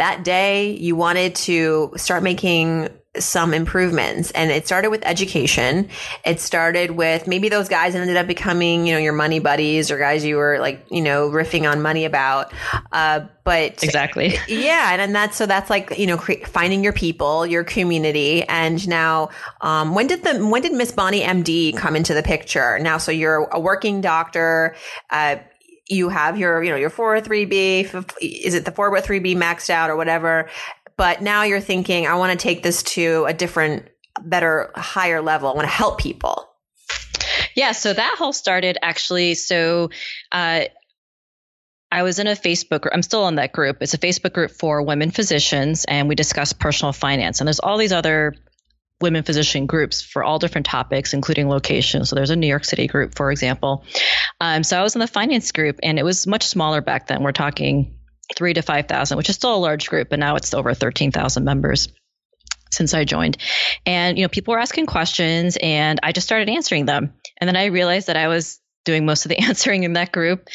that 0.02 0.24
day 0.24 0.72
you 0.72 0.96
wanted 0.96 1.36
to 1.36 1.94
start 1.96 2.24
making 2.24 2.90
some 3.20 3.54
improvements 3.54 4.32
and 4.32 4.50
it 4.50 4.66
started 4.66 4.90
with 4.90 5.06
education. 5.06 5.90
It 6.26 6.40
started 6.40 6.92
with 6.92 7.28
maybe 7.28 7.50
those 7.50 7.70
guys 7.70 7.94
ended 7.94 8.18
up 8.18 8.26
becoming, 8.26 8.88
you 8.88 8.94
know, 8.94 8.98
your 8.98 9.14
money 9.14 9.38
buddies 9.38 9.92
or 9.92 10.00
guys 10.00 10.26
you 10.26 10.38
were 10.38 10.58
like, 10.60 10.84
you 10.90 11.02
know, 11.02 11.30
riffing 11.30 11.70
on 11.70 11.84
money 11.84 12.06
about. 12.06 12.52
Uh, 12.92 13.28
but 13.44 13.84
exactly. 13.84 14.38
Yeah. 14.48 14.94
And, 14.94 15.02
and 15.02 15.14
that's, 15.14 15.38
so 15.38 15.46
that's 15.46 15.70
like, 15.70 16.00
you 16.00 16.08
know, 16.08 16.18
cre- 16.18 16.46
finding 16.46 16.84
your 16.84 16.94
people, 16.94 17.46
your 17.46 17.64
community. 17.64 18.44
And 18.44 18.88
now, 18.88 19.30
um, 19.60 19.94
when 19.94 20.08
did 20.08 20.24
the, 20.24 20.44
when 20.48 20.64
did 20.64 20.74
Miss 20.74 20.92
Bonnie 20.92 21.22
MD 21.22 21.78
come 21.78 21.96
into 21.96 22.16
the 22.16 22.24
picture? 22.24 22.80
Now, 22.80 22.98
so 22.98 23.12
you're 23.12 23.44
a 23.52 23.60
working 23.60 24.02
doctor, 24.02 24.76
uh, 25.12 25.36
you 25.92 26.10
have 26.10 26.38
your, 26.38 26.64
you 26.64 26.70
know, 26.70 26.78
your 26.78 26.90
403B, 26.90 28.06
is 28.22 28.54
it 28.54 28.66
the 28.66 28.72
403B 28.72 29.36
maxed 29.36 29.70
out 29.70 29.90
or 29.90 29.96
whatever? 29.96 30.50
But 30.98 31.22
now 31.22 31.44
you're 31.44 31.62
thinking, 31.62 32.08
I 32.08 32.16
want 32.16 32.38
to 32.38 32.42
take 32.42 32.64
this 32.64 32.84
to 32.84 33.26
a 33.28 33.34
different, 33.34 33.88
better, 34.22 34.72
higher 34.76 35.22
level. 35.22 35.50
I 35.50 35.54
want 35.54 35.66
to 35.66 35.74
help 35.74 36.00
people. 36.00 36.48
Yeah. 37.56 37.74
So 37.74 37.92
that 37.92 38.16
whole 38.18 38.34
started 38.34 38.78
actually. 38.82 39.36
So, 39.36 39.90
uh, 40.32 40.66
I 41.94 42.04
was 42.04 42.20
in 42.20 42.28
a 42.28 42.32
Facebook 42.32 42.82
group. 42.82 42.94
I'm 42.94 43.04
still 43.04 43.28
in 43.28 43.36
that 43.36 43.52
group. 43.52 43.78
It's 43.82 43.94
a 43.94 43.98
Facebook 43.98 44.32
group 44.32 44.52
for 44.52 44.82
women 44.82 45.12
physicians, 45.12 45.84
and 45.84 46.08
we 46.08 46.16
discuss 46.16 46.54
personal 46.54 46.94
finance. 46.94 47.42
And 47.42 47.48
there's 47.48 47.60
all 47.60 47.78
these 47.78 47.92
other 47.92 48.34
women 49.02 49.24
physician 49.24 49.66
groups 49.66 50.02
for 50.02 50.24
all 50.24 50.40
different 50.40 50.66
topics, 50.66 51.14
including 51.14 51.50
location. 51.50 52.06
So 52.06 52.16
there's 52.16 52.30
a 52.30 52.36
New 52.36 52.48
York 52.48 52.66
City 52.66 52.88
group, 52.88 53.16
for 53.16 53.32
example. 53.32 53.84
Um, 54.40 54.64
so 54.64 54.80
I 54.80 54.84
was 54.84 54.96
in 54.96 55.00
the 55.00 55.08
finance 55.08 55.52
group, 55.52 55.80
and 55.84 56.00
it 56.00 56.04
was 56.04 56.28
much 56.28 56.44
smaller 56.44 56.82
back 56.82 57.08
then. 57.08 57.24
We're 57.24 57.32
talking 57.32 57.98
three 58.36 58.54
to 58.54 58.62
5,000, 58.62 59.18
which 59.18 59.30
is 59.30 59.36
still 59.36 59.56
a 59.56 59.58
large 59.58 59.90
group, 59.90 60.10
but 60.10 60.20
now 60.20 60.36
it's 60.36 60.54
over 60.54 60.74
13,000 60.74 61.44
members 61.44 61.90
since 62.72 62.94
I 62.94 63.04
joined. 63.04 63.38
And, 63.86 64.18
you 64.18 64.24
know, 64.24 64.30
people 64.30 64.54
were 64.54 64.60
asking 64.60 64.86
questions 64.86 65.58
and 65.62 66.00
I 66.02 66.12
just 66.12 66.28
started 66.28 66.50
answering 66.50 66.86
them. 66.86 67.14
And 67.40 67.48
then 67.48 67.58
I 67.58 67.66
realized 67.66 68.08
that 68.08 68.16
I 68.16 68.28
was 68.28 68.60
doing 68.86 69.06
most 69.06 69.26
of 69.26 69.30
the 69.30 69.40
answering 69.44 69.84
in 69.84 69.94
that 69.94 70.12
group. 70.12 70.48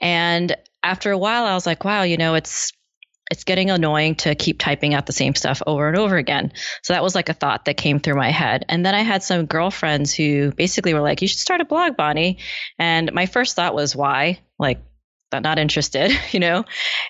And 0.00 0.54
after 0.82 1.10
a 1.10 1.18
while, 1.18 1.44
I 1.44 1.54
was 1.54 1.66
like, 1.66 1.84
wow, 1.84 2.02
you 2.02 2.16
know, 2.16 2.34
it's 2.34 2.72
it's 3.30 3.44
getting 3.44 3.70
annoying 3.70 4.16
to 4.16 4.34
keep 4.34 4.58
typing 4.58 4.94
out 4.94 5.06
the 5.06 5.12
same 5.12 5.34
stuff 5.34 5.62
over 5.66 5.88
and 5.88 5.96
over 5.96 6.16
again. 6.16 6.52
So 6.82 6.92
that 6.92 7.02
was 7.02 7.14
like 7.14 7.28
a 7.28 7.34
thought 7.34 7.64
that 7.64 7.76
came 7.76 7.98
through 7.98 8.16
my 8.16 8.30
head. 8.30 8.66
And 8.68 8.84
then 8.84 8.94
I 8.94 9.00
had 9.00 9.22
some 9.22 9.46
girlfriends 9.46 10.12
who 10.12 10.52
basically 10.52 10.94
were 10.94 11.00
like, 11.00 11.22
you 11.22 11.28
should 11.28 11.38
start 11.38 11.60
a 11.60 11.64
blog, 11.64 11.96
Bonnie. 11.96 12.38
And 12.78 13.12
my 13.12 13.26
first 13.26 13.56
thought 13.56 13.74
was, 13.74 13.96
why? 13.96 14.40
Like, 14.58 14.82
not 15.32 15.58
interested, 15.58 16.12
you 16.30 16.40
know? 16.40 16.64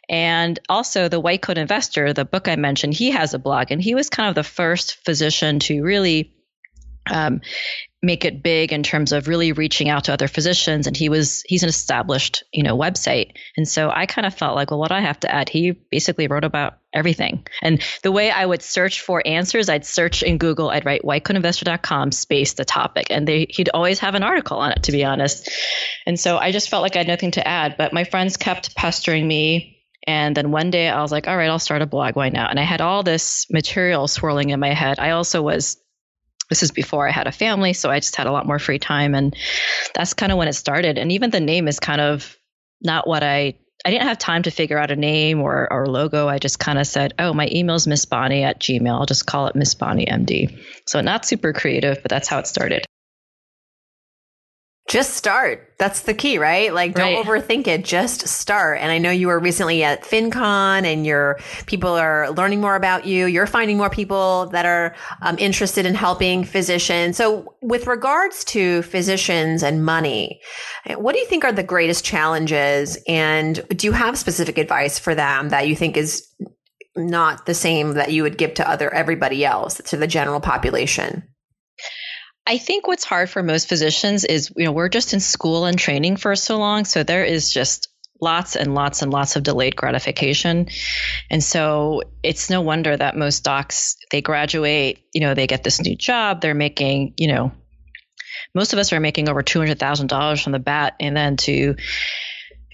And 0.08 0.58
also 0.68 1.08
the 1.08 1.20
White 1.20 1.42
Coat 1.42 1.58
Investor, 1.58 2.12
the 2.12 2.24
book 2.24 2.48
I 2.48 2.56
mentioned, 2.56 2.94
he 2.94 3.10
has 3.10 3.34
a 3.34 3.38
blog 3.38 3.70
and 3.70 3.82
he 3.82 3.94
was 3.94 4.08
kind 4.08 4.28
of 4.28 4.34
the 4.34 4.42
first 4.42 5.04
physician 5.04 5.58
to 5.60 5.82
really 5.82 6.33
um, 7.10 7.40
make 8.04 8.24
it 8.24 8.42
big 8.42 8.72
in 8.72 8.82
terms 8.82 9.12
of 9.12 9.28
really 9.28 9.52
reaching 9.52 9.88
out 9.88 10.04
to 10.04 10.12
other 10.12 10.28
physicians. 10.28 10.86
And 10.86 10.96
he 10.96 11.08
was 11.08 11.42
he's 11.46 11.62
an 11.62 11.68
established 11.68 12.44
you 12.52 12.62
know 12.62 12.76
website. 12.76 13.32
And 13.56 13.66
so 13.66 13.90
i 13.90 14.06
kind 14.06 14.26
of 14.26 14.34
felt 14.34 14.54
like 14.54 14.70
well 14.70 14.78
what 14.78 14.88
do 14.88 14.94
i 14.94 15.00
have 15.00 15.20
to 15.20 15.34
add? 15.34 15.48
He 15.48 15.72
basically 15.72 16.26
wrote 16.26 16.44
about 16.44 16.78
everything. 16.92 17.46
And 17.62 17.82
the 18.02 18.12
way 18.12 18.30
i 18.30 18.44
would 18.44 18.62
search 18.62 19.00
for 19.00 19.22
answers 19.24 19.68
i'd 19.68 19.86
search 19.86 20.22
in 20.22 20.38
google 20.38 20.70
i'd 20.70 20.84
write 20.84 21.02
whitecoatinvestor.com 21.02 22.12
space 22.12 22.52
the 22.52 22.64
topic. 22.64 23.06
And 23.10 23.26
they, 23.26 23.46
he'd 23.48 23.70
always 23.72 23.98
have 24.00 24.14
an 24.14 24.22
article 24.22 24.58
on 24.58 24.72
it 24.72 24.84
to 24.84 24.92
be 24.92 25.04
honest. 25.04 25.50
And 26.06 26.20
so 26.20 26.36
i 26.36 26.52
just 26.52 26.68
felt 26.68 26.82
like 26.82 26.96
i 26.96 26.98
had 26.98 27.08
nothing 27.08 27.32
to 27.32 27.46
add. 27.46 27.76
But 27.78 27.92
my 27.92 28.04
friends 28.04 28.36
kept 28.36 28.74
pestering 28.76 29.26
me. 29.26 29.70
And 30.06 30.36
then 30.36 30.50
one 30.50 30.70
day 30.70 30.90
I 30.90 31.00
was 31.00 31.10
like, 31.10 31.26
all 31.26 31.36
right, 31.36 31.48
I'll 31.48 31.58
start 31.58 31.80
a 31.80 31.86
blog. 31.86 32.14
Why 32.14 32.28
not? 32.28 32.50
And 32.50 32.60
I 32.60 32.64
had 32.64 32.82
all 32.82 33.02
this 33.02 33.46
material 33.50 34.06
swirling 34.06 34.50
in 34.50 34.60
my 34.60 34.74
head. 34.74 34.98
I 34.98 35.12
also 35.12 35.40
was 35.40 35.78
this 36.48 36.62
is 36.62 36.70
before 36.70 37.08
I 37.08 37.12
had 37.12 37.26
a 37.26 37.32
family, 37.32 37.72
so 37.72 37.90
I 37.90 38.00
just 38.00 38.16
had 38.16 38.26
a 38.26 38.32
lot 38.32 38.46
more 38.46 38.58
free 38.58 38.78
time. 38.78 39.14
And 39.14 39.36
that's 39.94 40.14
kind 40.14 40.32
of 40.32 40.38
when 40.38 40.48
it 40.48 40.54
started. 40.54 40.98
And 40.98 41.12
even 41.12 41.30
the 41.30 41.40
name 41.40 41.68
is 41.68 41.80
kind 41.80 42.00
of 42.00 42.36
not 42.80 43.06
what 43.06 43.22
I 43.22 43.54
I 43.86 43.90
didn't 43.90 44.08
have 44.08 44.18
time 44.18 44.44
to 44.44 44.50
figure 44.50 44.78
out 44.78 44.90
a 44.90 44.96
name 44.96 45.42
or, 45.42 45.70
or 45.70 45.86
logo. 45.86 46.26
I 46.26 46.38
just 46.38 46.58
kind 46.58 46.78
of 46.78 46.86
said, 46.86 47.12
oh, 47.18 47.34
my 47.34 47.48
email's 47.52 47.86
Miss 47.86 48.06
Bonnie 48.06 48.42
at 48.42 48.58
Gmail. 48.58 48.88
I'll 48.88 49.04
just 49.04 49.26
call 49.26 49.48
it 49.48 49.56
Miss 49.56 49.74
Bonnie 49.74 50.06
MD. 50.06 50.58
So 50.86 51.02
not 51.02 51.26
super 51.26 51.52
creative, 51.52 52.00
but 52.00 52.08
that's 52.08 52.28
how 52.28 52.38
it 52.38 52.46
started 52.46 52.86
just 54.86 55.14
start. 55.14 55.72
That's 55.78 56.02
the 56.02 56.12
key, 56.12 56.36
right? 56.36 56.72
Like 56.72 56.94
don't 56.94 57.14
right. 57.14 57.24
overthink 57.24 57.66
it. 57.66 57.84
Just 57.84 58.28
start. 58.28 58.78
And 58.80 58.92
I 58.92 58.98
know 58.98 59.10
you 59.10 59.28
were 59.28 59.40
recently 59.40 59.82
at 59.82 60.04
FinCon 60.04 60.84
and 60.84 61.06
your 61.06 61.38
people 61.66 61.90
are 61.90 62.30
learning 62.30 62.60
more 62.60 62.76
about 62.76 63.06
you. 63.06 63.24
You're 63.24 63.46
finding 63.46 63.78
more 63.78 63.88
people 63.88 64.46
that 64.48 64.66
are 64.66 64.94
um, 65.22 65.36
interested 65.38 65.86
in 65.86 65.94
helping 65.94 66.44
physicians. 66.44 67.16
So 67.16 67.54
with 67.62 67.86
regards 67.86 68.44
to 68.44 68.82
physicians 68.82 69.62
and 69.62 69.84
money, 69.84 70.40
what 70.96 71.14
do 71.14 71.18
you 71.18 71.26
think 71.26 71.44
are 71.44 71.52
the 71.52 71.62
greatest 71.62 72.04
challenges? 72.04 72.98
And 73.08 73.66
do 73.70 73.86
you 73.86 73.92
have 73.92 74.18
specific 74.18 74.58
advice 74.58 74.98
for 74.98 75.14
them 75.14 75.48
that 75.48 75.66
you 75.66 75.74
think 75.74 75.96
is 75.96 76.28
not 76.94 77.46
the 77.46 77.54
same 77.54 77.94
that 77.94 78.12
you 78.12 78.22
would 78.22 78.36
give 78.38 78.54
to 78.54 78.68
other 78.68 78.92
everybody 78.92 79.46
else, 79.46 79.80
to 79.86 79.96
the 79.96 80.06
general 80.06 80.40
population? 80.40 81.22
I 82.46 82.58
think 82.58 82.86
what's 82.86 83.04
hard 83.04 83.30
for 83.30 83.42
most 83.42 83.68
physicians 83.68 84.24
is, 84.24 84.52
you 84.56 84.64
know, 84.64 84.72
we're 84.72 84.90
just 84.90 85.14
in 85.14 85.20
school 85.20 85.64
and 85.64 85.78
training 85.78 86.16
for 86.16 86.36
so 86.36 86.58
long. 86.58 86.84
So 86.84 87.02
there 87.02 87.24
is 87.24 87.50
just 87.50 87.88
lots 88.20 88.54
and 88.54 88.74
lots 88.74 89.02
and 89.02 89.12
lots 89.12 89.36
of 89.36 89.42
delayed 89.42 89.76
gratification. 89.76 90.68
And 91.30 91.42
so 91.42 92.02
it's 92.22 92.50
no 92.50 92.60
wonder 92.60 92.96
that 92.96 93.16
most 93.16 93.44
docs, 93.44 93.96
they 94.10 94.20
graduate, 94.20 95.00
you 95.12 95.20
know, 95.20 95.34
they 95.34 95.46
get 95.46 95.64
this 95.64 95.80
new 95.80 95.96
job, 95.96 96.40
they're 96.40 96.54
making, 96.54 97.14
you 97.18 97.28
know, 97.28 97.52
most 98.54 98.72
of 98.72 98.78
us 98.78 98.92
are 98.92 99.00
making 99.00 99.28
over 99.28 99.42
$200,000 99.42 100.42
from 100.42 100.52
the 100.52 100.58
bat. 100.58 100.94
And 101.00 101.16
then 101.16 101.36
to, 101.38 101.76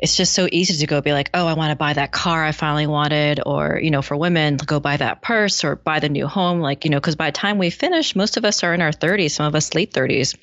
it's 0.00 0.16
just 0.16 0.32
so 0.32 0.48
easy 0.50 0.78
to 0.78 0.86
go 0.86 1.02
be 1.02 1.12
like, 1.12 1.30
oh, 1.34 1.46
I 1.46 1.52
want 1.52 1.70
to 1.70 1.76
buy 1.76 1.92
that 1.92 2.10
car 2.10 2.44
I 2.44 2.52
finally 2.52 2.86
wanted, 2.86 3.40
or 3.44 3.78
you 3.82 3.90
know, 3.90 4.00
for 4.00 4.16
women, 4.16 4.56
go 4.56 4.80
buy 4.80 4.96
that 4.96 5.20
purse 5.20 5.62
or 5.62 5.76
buy 5.76 6.00
the 6.00 6.08
new 6.08 6.26
home. 6.26 6.60
Like 6.60 6.84
you 6.84 6.90
know, 6.90 6.98
because 6.98 7.16
by 7.16 7.28
the 7.28 7.36
time 7.36 7.58
we 7.58 7.70
finish, 7.70 8.16
most 8.16 8.36
of 8.38 8.44
us 8.44 8.64
are 8.64 8.72
in 8.72 8.80
our 8.80 8.92
30s, 8.92 9.32
some 9.32 9.46
of 9.46 9.54
us 9.54 9.74
late 9.74 9.92
30s, 9.92 10.38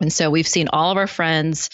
and 0.00 0.12
so 0.12 0.30
we've 0.30 0.48
seen 0.48 0.68
all 0.68 0.92
of 0.92 0.98
our 0.98 1.08
friends 1.08 1.70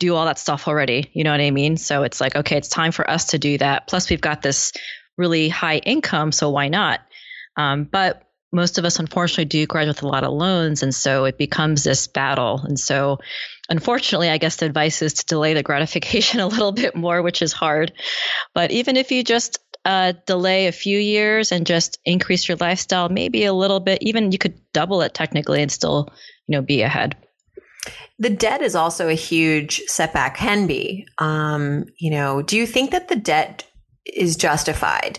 do 0.00 0.14
all 0.14 0.24
that 0.24 0.38
stuff 0.38 0.68
already. 0.68 1.10
You 1.12 1.24
know 1.24 1.32
what 1.32 1.40
I 1.40 1.50
mean? 1.50 1.76
So 1.76 2.02
it's 2.02 2.20
like, 2.20 2.34
okay, 2.34 2.56
it's 2.56 2.68
time 2.68 2.92
for 2.92 3.08
us 3.08 3.26
to 3.26 3.38
do 3.38 3.58
that. 3.58 3.86
Plus, 3.86 4.08
we've 4.08 4.20
got 4.20 4.40
this 4.40 4.72
really 5.16 5.48
high 5.48 5.78
income, 5.78 6.32
so 6.32 6.50
why 6.50 6.68
not? 6.68 7.00
Um, 7.56 7.84
but 7.84 8.22
most 8.52 8.78
of 8.78 8.84
us 8.84 8.98
unfortunately 8.98 9.44
do 9.44 9.66
graduate 9.66 9.96
with 9.96 10.02
a 10.02 10.08
lot 10.08 10.24
of 10.24 10.32
loans 10.32 10.82
and 10.82 10.94
so 10.94 11.26
it 11.26 11.36
becomes 11.36 11.84
this 11.84 12.06
battle 12.06 12.62
and 12.64 12.80
so 12.80 13.18
unfortunately 13.68 14.28
i 14.30 14.38
guess 14.38 14.56
the 14.56 14.66
advice 14.66 15.02
is 15.02 15.14
to 15.14 15.26
delay 15.26 15.54
the 15.54 15.62
gratification 15.62 16.40
a 16.40 16.46
little 16.46 16.72
bit 16.72 16.94
more 16.94 17.22
which 17.22 17.42
is 17.42 17.52
hard. 17.52 17.92
But 18.54 18.70
even 18.70 18.96
if 18.96 19.10
you 19.10 19.22
just 19.22 19.58
uh, 19.84 20.12
delay 20.26 20.66
a 20.66 20.72
few 20.72 20.98
years 20.98 21.52
and 21.52 21.66
just 21.66 21.98
increase 22.04 22.48
your 22.48 22.56
lifestyle 22.58 23.08
maybe 23.08 23.44
a 23.44 23.52
little 23.52 23.80
bit 23.80 23.98
even 24.02 24.32
you 24.32 24.38
could 24.38 24.58
double 24.72 25.02
it 25.02 25.14
technically 25.14 25.62
and 25.62 25.70
still 25.70 26.08
you 26.46 26.56
know 26.56 26.62
be 26.62 26.82
ahead. 26.82 27.16
The 28.18 28.30
debt 28.30 28.62
is 28.62 28.74
also 28.74 29.08
a 29.08 29.14
huge 29.14 29.82
setback 29.86 30.36
can 30.36 30.66
be. 30.66 31.06
Um, 31.18 31.84
you 31.98 32.10
know 32.10 32.42
do 32.42 32.56
you 32.56 32.66
think 32.66 32.90
that 32.90 33.08
the 33.08 33.16
debt 33.16 33.64
is 34.04 34.36
justified? 34.36 35.18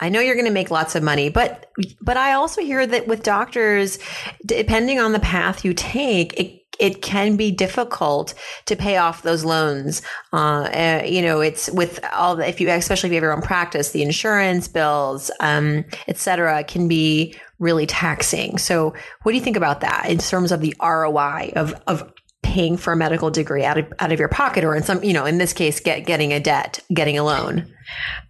I 0.00 0.10
know 0.10 0.20
you're 0.20 0.36
going 0.36 0.46
to 0.46 0.52
make 0.52 0.70
lots 0.70 0.94
of 0.94 1.02
money, 1.02 1.28
but 1.28 1.70
but 2.00 2.16
I 2.16 2.32
also 2.32 2.62
hear 2.62 2.86
that 2.86 3.08
with 3.08 3.22
doctors, 3.24 3.98
depending 4.46 5.00
on 5.00 5.12
the 5.12 5.18
path 5.18 5.64
you 5.64 5.74
take, 5.74 6.38
it 6.38 6.57
it 6.78 7.02
can 7.02 7.36
be 7.36 7.50
difficult 7.50 8.34
to 8.66 8.76
pay 8.76 8.96
off 8.96 9.22
those 9.22 9.44
loans. 9.44 10.02
Uh, 10.32 10.62
uh, 10.62 11.02
you 11.04 11.22
know, 11.22 11.40
it's 11.40 11.70
with 11.70 12.04
all 12.12 12.36
the, 12.36 12.48
if 12.48 12.60
you, 12.60 12.70
especially 12.70 13.08
if 13.08 13.12
you 13.12 13.16
have 13.16 13.22
your 13.22 13.32
own 13.32 13.42
practice, 13.42 13.90
the 13.90 14.02
insurance 14.02 14.68
bills, 14.68 15.30
um, 15.40 15.84
et 16.06 16.18
cetera, 16.18 16.62
can 16.64 16.88
be 16.88 17.34
really 17.58 17.86
taxing. 17.86 18.58
So 18.58 18.94
what 19.22 19.32
do 19.32 19.36
you 19.36 19.42
think 19.42 19.56
about 19.56 19.80
that 19.80 20.06
in 20.08 20.18
terms 20.18 20.52
of 20.52 20.60
the 20.60 20.74
ROI 20.80 21.52
of, 21.56 21.74
of 21.86 22.12
paying 22.48 22.78
for 22.78 22.94
a 22.94 22.96
medical 22.96 23.30
degree 23.30 23.62
out 23.62 23.76
of, 23.76 23.92
out 23.98 24.10
of 24.10 24.18
your 24.18 24.28
pocket 24.28 24.64
or 24.64 24.74
in 24.74 24.82
some, 24.82 25.04
you 25.04 25.12
know, 25.12 25.26
in 25.26 25.36
this 25.36 25.52
case, 25.52 25.80
get, 25.80 26.06
getting 26.06 26.32
a 26.32 26.40
debt, 26.40 26.80
getting 26.92 27.18
a 27.18 27.22
loan? 27.22 27.66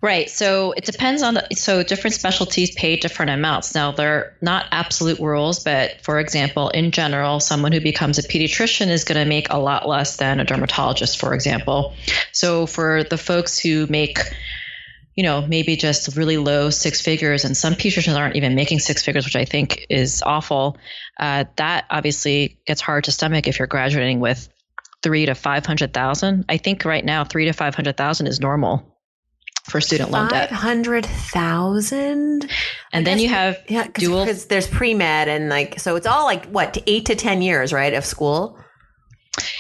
Right. 0.01 0.29
So 0.29 0.73
it 0.73 0.85
depends 0.85 1.23
on 1.23 1.35
the, 1.35 1.47
so 1.55 1.85
different 1.85 2.15
specialties 2.15 2.73
pay 2.73 2.97
different 2.97 3.31
amounts. 3.31 3.75
Now, 3.75 3.93
they're 3.93 4.37
not 4.41 4.67
absolute 4.73 5.21
rules, 5.21 5.63
but 5.63 6.01
for 6.03 6.19
example, 6.19 6.69
in 6.71 6.91
general, 6.91 7.39
someone 7.39 7.71
who 7.73 7.81
becomes 7.81 8.19
a 8.19 8.23
pediatrician 8.23 8.89
is 8.89 9.05
going 9.05 9.19
to 9.23 9.29
make 9.29 9.51
a 9.51 9.59
lot 9.59 9.89
less 9.89 10.17
than 10.17 10.41
a 10.41 10.45
dermatologist, 10.45 11.19
for 11.19 11.33
example. 11.33 11.95
So 12.33 12.67
for 12.67 13.05
the 13.05 13.19
folks 13.19 13.59
who 13.59 13.87
make 13.89 14.19
you 15.19 15.25
know, 15.25 15.45
maybe 15.45 15.75
just 15.75 16.15
really 16.15 16.37
low 16.37 16.71
six 16.71 17.01
figures, 17.01 17.45
and 17.45 17.57
some 17.57 17.75
pediatricians 17.75 18.17
aren't 18.17 18.37
even 18.37 18.55
making 18.55 18.79
six 18.79 19.05
figures, 19.05 19.25
which 19.25 19.35
I 19.35 19.45
think 19.45 19.85
is 19.91 20.23
awful. 20.25 20.77
Uh, 21.19 21.45
that 21.57 21.87
obviously 21.91 22.61
gets 22.69 22.81
hard 22.81 23.03
to 23.03 23.11
stomach 23.11 23.49
if 23.49 23.59
you're 23.59 23.67
graduating 23.67 24.21
with 24.21 24.49
three 25.03 25.27
to 25.27 25.35
five 25.35 25.67
hundred 25.67 25.93
thousand. 25.93 26.45
I 26.49 26.57
think 26.57 26.85
right 26.85 27.05
now 27.05 27.25
three 27.25 27.47
to 27.47 27.53
five 27.53 27.75
hundred 27.75 27.97
thousand 27.97 28.29
is 28.29 28.39
normal 28.39 28.97
for 29.65 29.81
student 29.81 30.13
loan 30.13 30.29
debt. 30.29 30.51
Five 30.51 30.59
hundred 30.61 31.05
thousand, 31.05 32.49
and 32.93 33.05
then 33.05 33.19
you 33.19 33.29
have 33.29 33.59
yeah, 33.69 33.89
cause, 33.89 34.05
dual. 34.05 34.25
Because 34.25 34.47
there's 34.47 34.69
pre 34.69 34.95
med 34.95 35.27
and 35.27 35.49
like 35.49 35.81
so 35.81 35.97
it's 35.97 36.07
all 36.07 36.27
like 36.27 36.47
what 36.47 36.79
eight 36.87 37.07
to 37.07 37.17
ten 37.17 37.43
years, 37.43 37.73
right, 37.73 37.93
of 37.93 38.05
school. 38.05 38.57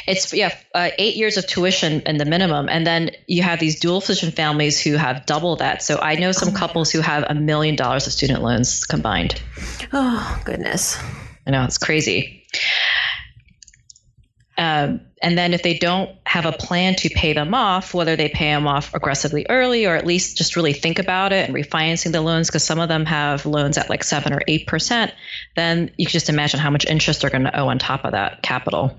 It's 0.07 0.33
yeah, 0.33 0.55
uh, 0.75 0.91
eight 0.99 1.17
years 1.17 1.37
of 1.37 1.47
tuition 1.47 2.03
in 2.03 2.17
the 2.17 2.25
minimum, 2.25 2.69
and 2.69 2.87
then 2.87 3.11
you 3.27 3.43
have 3.43 3.61
these 3.61 3.81
dual 3.81 4.01
physician 4.01 4.31
families 4.31 4.81
who 4.81 4.95
have 4.97 5.27
double 5.27 5.57
that. 5.57 5.83
So 5.83 5.99
I 5.99 6.17
know 6.17 6.33
some 6.33 6.51
oh 6.51 6.57
couples 6.57 6.91
who 6.91 7.01
have 7.01 7.25
a 7.29 7.35
million 7.35 7.77
dollars 7.77 8.07
of 8.07 8.13
student 8.13 8.43
loans 8.43 8.85
combined. 8.85 9.41
Oh 9.93 10.41
goodness! 10.45 10.99
I 11.47 11.51
know 11.51 11.65
it's 11.65 11.79
crazy. 11.79 12.45
Um, 14.59 15.03
and 15.23 15.39
then 15.39 15.55
if 15.55 15.63
they 15.63 15.79
don't 15.79 16.11
have 16.25 16.45
a 16.45 16.53
plan 16.53 16.97
to 16.97 17.09
pay 17.09 17.33
them 17.33 17.55
off, 17.55 17.95
whether 17.95 18.17
they 18.17 18.29
pay 18.29 18.51
them 18.51 18.67
off 18.67 18.93
aggressively 18.93 19.47
early 19.49 19.87
or 19.87 19.95
at 19.95 20.05
least 20.05 20.37
just 20.37 20.57
really 20.57 20.73
think 20.73 20.99
about 20.99 21.33
it 21.33 21.49
and 21.49 21.55
refinancing 21.57 22.11
the 22.11 22.21
loans, 22.21 22.49
because 22.49 22.65
some 22.65 22.81
of 22.81 22.89
them 22.89 23.07
have 23.07 23.47
loans 23.47 23.79
at 23.79 23.89
like 23.89 24.03
seven 24.03 24.33
or 24.33 24.41
eight 24.49 24.67
percent, 24.67 25.13
then 25.55 25.93
you 25.97 26.07
can 26.07 26.13
just 26.13 26.29
imagine 26.29 26.59
how 26.59 26.71
much 26.71 26.87
interest 26.87 27.21
they're 27.21 27.31
going 27.31 27.45
to 27.45 27.59
owe 27.59 27.69
on 27.69 27.79
top 27.79 28.05
of 28.05 28.13
that 28.13 28.43
capital. 28.43 28.97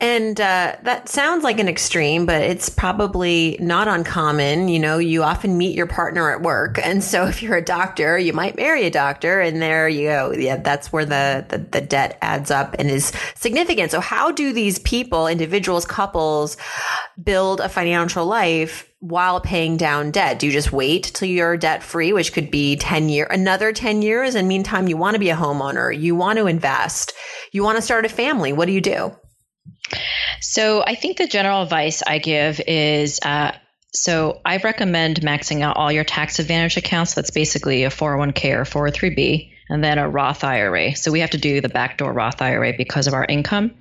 And 0.00 0.40
uh, 0.40 0.76
that 0.82 1.10
sounds 1.10 1.44
like 1.44 1.60
an 1.60 1.68
extreme, 1.68 2.24
but 2.24 2.40
it's 2.40 2.70
probably 2.70 3.58
not 3.60 3.86
uncommon. 3.86 4.68
You 4.68 4.78
know, 4.78 4.96
you 4.96 5.22
often 5.22 5.58
meet 5.58 5.76
your 5.76 5.86
partner 5.86 6.32
at 6.32 6.42
work. 6.42 6.78
And 6.90 7.04
so 7.04 7.26
if 7.26 7.40
you're 7.40 7.56
a 7.56 7.64
doctor, 7.64 8.18
you 8.18 8.32
might 8.32 8.56
marry 8.56 8.84
a 8.84 8.90
doctor 8.90 9.40
and 9.40 9.62
there 9.62 9.88
you 9.88 10.08
go. 10.08 10.32
Yeah, 10.32 10.56
that's 10.56 10.92
where 10.92 11.04
the, 11.04 11.46
the, 11.48 11.58
the 11.58 11.80
debt 11.80 12.18
adds 12.20 12.50
up 12.50 12.74
and 12.80 12.90
is 12.90 13.12
significant. 13.36 13.92
So 13.92 14.00
how 14.00 14.32
do 14.32 14.52
these 14.52 14.80
people, 14.80 15.28
individuals, 15.28 15.84
couples 15.84 16.56
build 17.22 17.60
a 17.60 17.68
financial 17.68 18.26
life 18.26 18.90
while 18.98 19.40
paying 19.40 19.76
down 19.76 20.10
debt? 20.10 20.40
Do 20.40 20.46
you 20.46 20.52
just 20.52 20.72
wait 20.72 21.04
till 21.04 21.28
you're 21.28 21.56
debt 21.56 21.84
free, 21.84 22.12
which 22.12 22.32
could 22.32 22.50
be 22.50 22.74
10 22.74 23.08
year, 23.08 23.26
another 23.30 23.72
10 23.72 24.02
years? 24.02 24.34
And 24.34 24.48
meantime, 24.48 24.88
you 24.88 24.96
want 24.96 25.14
to 25.14 25.20
be 25.20 25.30
a 25.30 25.36
homeowner. 25.36 25.96
You 25.96 26.16
want 26.16 26.40
to 26.40 26.48
invest. 26.48 27.12
You 27.52 27.62
want 27.62 27.76
to 27.76 27.82
start 27.82 28.04
a 28.04 28.08
family. 28.08 28.52
What 28.52 28.66
do 28.66 28.72
you 28.72 28.80
do? 28.80 29.14
So 30.40 30.82
I 30.86 30.94
think 30.94 31.16
the 31.16 31.26
general 31.26 31.62
advice 31.62 32.02
I 32.06 32.18
give 32.18 32.60
is 32.66 33.20
uh, 33.22 33.52
so 33.92 34.40
I 34.44 34.58
recommend 34.58 35.20
maxing 35.20 35.62
out 35.62 35.76
all 35.76 35.90
your 35.90 36.04
tax 36.04 36.38
advantage 36.38 36.76
accounts. 36.76 37.14
That's 37.14 37.30
basically 37.30 37.84
a 37.84 37.90
401k 37.90 38.54
or 38.54 38.90
403b, 38.90 39.50
and 39.68 39.82
then 39.82 39.98
a 39.98 40.08
Roth 40.08 40.44
IRA. 40.44 40.94
So 40.94 41.10
we 41.10 41.20
have 41.20 41.30
to 41.30 41.38
do 41.38 41.60
the 41.60 41.68
backdoor 41.68 42.12
Roth 42.12 42.40
IRA 42.40 42.72
because 42.76 43.08
of 43.08 43.14
our 43.14 43.24
income. 43.24 43.72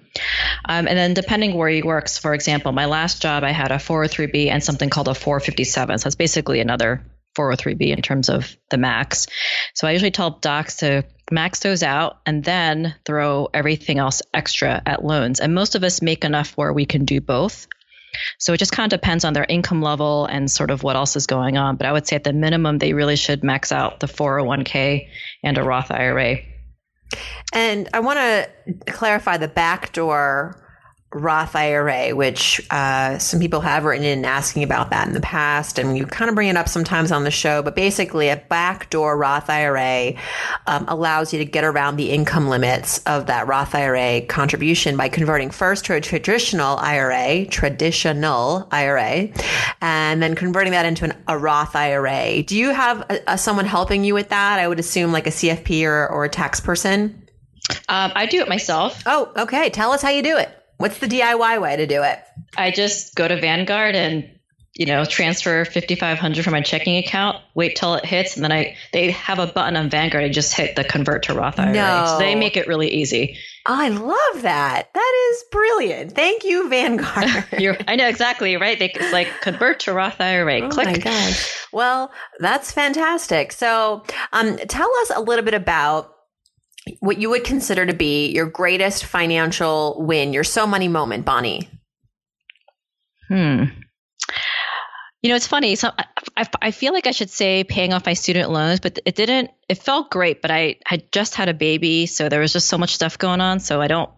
Um, 0.65 0.87
and 0.87 0.97
then 0.97 1.13
depending 1.13 1.53
where 1.53 1.69
you 1.69 1.83
work, 1.85 2.09
for 2.09 2.33
example, 2.33 2.71
my 2.71 2.85
last 2.85 3.21
job 3.21 3.43
I 3.43 3.51
had 3.51 3.71
a 3.71 3.75
403b 3.75 4.49
and 4.49 4.63
something 4.63 4.89
called 4.89 5.07
a 5.07 5.13
457. 5.13 5.99
So 5.99 6.03
that's 6.03 6.15
basically 6.15 6.59
another 6.59 7.05
403b 7.39 7.95
in 7.95 8.01
terms 8.01 8.29
of 8.29 8.55
the 8.69 8.77
max. 8.77 9.27
So 9.73 9.87
I 9.87 9.91
usually 9.91 10.11
tell 10.11 10.31
docs 10.31 10.77
to 10.77 11.05
max 11.31 11.59
those 11.59 11.83
out 11.83 12.17
and 12.25 12.43
then 12.43 12.95
throw 13.05 13.47
everything 13.53 13.99
else 13.99 14.21
extra 14.33 14.81
at 14.85 15.05
loans. 15.05 15.39
And 15.39 15.55
most 15.55 15.75
of 15.75 15.83
us 15.83 16.01
make 16.01 16.25
enough 16.25 16.51
where 16.57 16.73
we 16.73 16.85
can 16.85 17.05
do 17.05 17.21
both. 17.21 17.67
So 18.39 18.53
it 18.53 18.57
just 18.57 18.71
kind 18.71 18.91
of 18.91 18.99
depends 18.99 19.23
on 19.23 19.33
their 19.33 19.45
income 19.47 19.81
level 19.81 20.25
and 20.25 20.49
sort 20.49 20.71
of 20.71 20.83
what 20.83 20.95
else 20.95 21.15
is 21.15 21.27
going 21.27 21.57
on. 21.57 21.75
But 21.75 21.85
I 21.85 21.91
would 21.91 22.07
say 22.07 22.15
at 22.15 22.23
the 22.23 22.33
minimum, 22.33 22.79
they 22.79 22.93
really 22.93 23.15
should 23.15 23.43
max 23.43 23.71
out 23.71 23.99
the 23.99 24.07
401k 24.07 25.07
and 25.43 25.57
a 25.57 25.63
Roth 25.63 25.91
IRA. 25.91 26.37
And 27.53 27.87
I 27.93 27.99
want 27.99 28.19
to 28.19 28.49
clarify 28.91 29.37
the 29.37 29.47
backdoor 29.47 30.68
Roth 31.11 31.55
IRA, 31.55 32.15
which 32.15 32.61
uh, 32.69 33.17
some 33.17 33.39
people 33.39 33.61
have 33.61 33.83
written 33.83 34.05
in 34.05 34.25
asking 34.25 34.61
about 34.61 34.91
that 34.91 35.07
in 35.07 35.15
the 35.15 35.21
past, 35.21 35.79
and 35.79 35.97
you 35.97 36.05
kind 36.05 36.29
of 36.29 36.35
bring 36.35 36.49
it 36.49 36.55
up 36.55 36.69
sometimes 36.69 37.11
on 37.11 37.23
the 37.23 37.31
show. 37.31 37.63
But 37.63 37.75
basically, 37.75 38.29
a 38.29 38.37
backdoor 38.37 39.17
Roth 39.17 39.49
IRA 39.49 40.13
um, 40.67 40.85
allows 40.87 41.33
you 41.33 41.39
to 41.39 41.45
get 41.45 41.63
around 41.63 41.95
the 41.95 42.11
income 42.11 42.47
limits 42.47 42.99
of 43.07 43.25
that 43.25 43.47
Roth 43.47 43.73
IRA 43.73 44.21
contribution 44.21 44.97
by 44.97 45.09
converting 45.09 45.49
first 45.49 45.85
to 45.85 45.95
a 45.95 46.01
traditional 46.01 46.77
IRA, 46.77 47.47
traditional 47.47 48.67
IRA, 48.71 49.29
and 49.81 50.21
then 50.21 50.35
converting 50.35 50.73
that 50.73 50.85
into 50.85 51.05
an, 51.05 51.13
a 51.27 51.39
Roth 51.39 51.75
IRA. 51.75 52.43
Do 52.43 52.55
you 52.55 52.71
have 52.71 53.01
a, 53.09 53.19
a, 53.25 53.37
someone 53.39 53.65
helping 53.65 54.03
you 54.03 54.13
with 54.13 54.29
that? 54.29 54.59
I 54.59 54.67
would 54.67 54.79
assume 54.79 55.11
like 55.11 55.25
a 55.25 55.31
CFP 55.31 55.85
or, 55.85 56.07
or 56.07 56.25
a 56.25 56.29
tax 56.29 56.59
person. 56.59 57.27
Um, 57.87 58.11
I 58.13 58.27
do 58.27 58.41
it 58.41 58.47
myself. 58.47 59.01
Oh, 59.07 59.31
okay. 59.35 59.71
Tell 59.71 59.91
us 59.91 60.03
how 60.03 60.09
you 60.09 60.21
do 60.21 60.37
it. 60.37 60.55
What's 60.79 60.99
the 60.99 61.07
DIY 61.07 61.61
way 61.61 61.75
to 61.75 61.85
do 61.85 62.03
it? 62.03 62.19
I 62.57 62.71
just 62.71 63.13
go 63.13 63.27
to 63.27 63.39
Vanguard 63.39 63.95
and 63.95 64.29
you 64.75 64.85
know 64.85 65.03
transfer 65.03 65.65
5500 65.65 66.43
from 66.43 66.51
my 66.51 66.61
checking 66.61 66.97
account 66.97 67.37
wait 67.53 67.75
till 67.75 67.95
it 67.95 68.05
hits 68.05 68.35
and 68.35 68.43
then 68.43 68.51
i 68.51 68.77
they 68.93 69.09
have 69.09 69.39
a 69.39 69.47
button 69.47 69.75
on 69.75 69.89
vanguard 69.89 70.23
i 70.23 70.29
just 70.29 70.53
hit 70.53 70.75
the 70.75 70.83
convert 70.83 71.23
to 71.23 71.33
roth 71.33 71.59
ira 71.59 71.73
no. 71.73 72.05
so 72.05 72.19
they 72.19 72.35
make 72.35 72.55
it 72.55 72.67
really 72.67 72.87
easy 72.87 73.35
I 73.65 73.89
love 73.89 74.41
that. 74.41 74.91
That 74.93 75.29
is 75.29 75.43
brilliant. 75.51 76.13
Thank 76.13 76.43
you, 76.43 76.69
Vanguard. 76.69 77.45
I 77.87 77.95
know 77.97 78.07
exactly 78.07 78.55
right. 78.57 78.79
They 78.79 78.89
it's 78.89 79.13
like 79.13 79.27
convert 79.41 79.81
to 79.81 79.93
Roth 79.93 80.19
IRA. 80.19 80.61
Oh 80.61 80.69
Click. 80.69 80.87
my 80.87 80.97
gosh. 80.97 81.67
Well, 81.71 82.11
that's 82.39 82.71
fantastic. 82.71 83.51
So, 83.51 84.03
um, 84.33 84.57
tell 84.57 84.89
us 85.01 85.11
a 85.15 85.21
little 85.21 85.45
bit 85.45 85.53
about 85.53 86.15
what 86.99 87.19
you 87.19 87.29
would 87.29 87.43
consider 87.43 87.85
to 87.85 87.93
be 87.93 88.27
your 88.29 88.45
greatest 88.45 89.05
financial 89.05 89.95
win, 89.99 90.33
your 90.33 90.43
so 90.43 90.65
money 90.65 90.87
moment, 90.87 91.25
Bonnie? 91.25 91.69
Hmm. 93.27 93.65
You 95.21 95.29
know, 95.29 95.35
it's 95.35 95.47
funny. 95.47 95.75
So 95.75 95.91
I, 96.37 96.47
I 96.61 96.71
feel 96.71 96.93
like 96.93 97.05
I 97.05 97.11
should 97.11 97.29
say 97.29 97.63
paying 97.63 97.93
off 97.93 98.05
my 98.05 98.13
student 98.13 98.49
loans, 98.49 98.79
but 98.79 98.99
it 99.05 99.15
didn't. 99.15 99.51
It 99.67 99.75
felt 99.75 100.09
great, 100.09 100.41
but 100.41 100.49
I 100.49 100.77
had 100.85 101.11
just 101.11 101.35
had 101.35 101.49
a 101.49 101.53
baby, 101.53 102.05
so 102.05 102.29
there 102.29 102.39
was 102.39 102.53
just 102.53 102.67
so 102.69 102.77
much 102.77 102.95
stuff 102.95 103.17
going 103.17 103.41
on. 103.41 103.59
So 103.59 103.81
I 103.81 103.87
don't. 103.87 104.09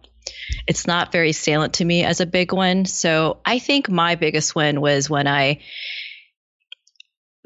It's 0.68 0.86
not 0.86 1.10
very 1.10 1.32
salient 1.32 1.74
to 1.74 1.84
me 1.84 2.04
as 2.04 2.20
a 2.20 2.26
big 2.26 2.52
one. 2.52 2.84
So 2.84 3.40
I 3.44 3.58
think 3.58 3.90
my 3.90 4.14
biggest 4.14 4.54
win 4.54 4.80
was 4.80 5.10
when 5.10 5.26
I 5.26 5.60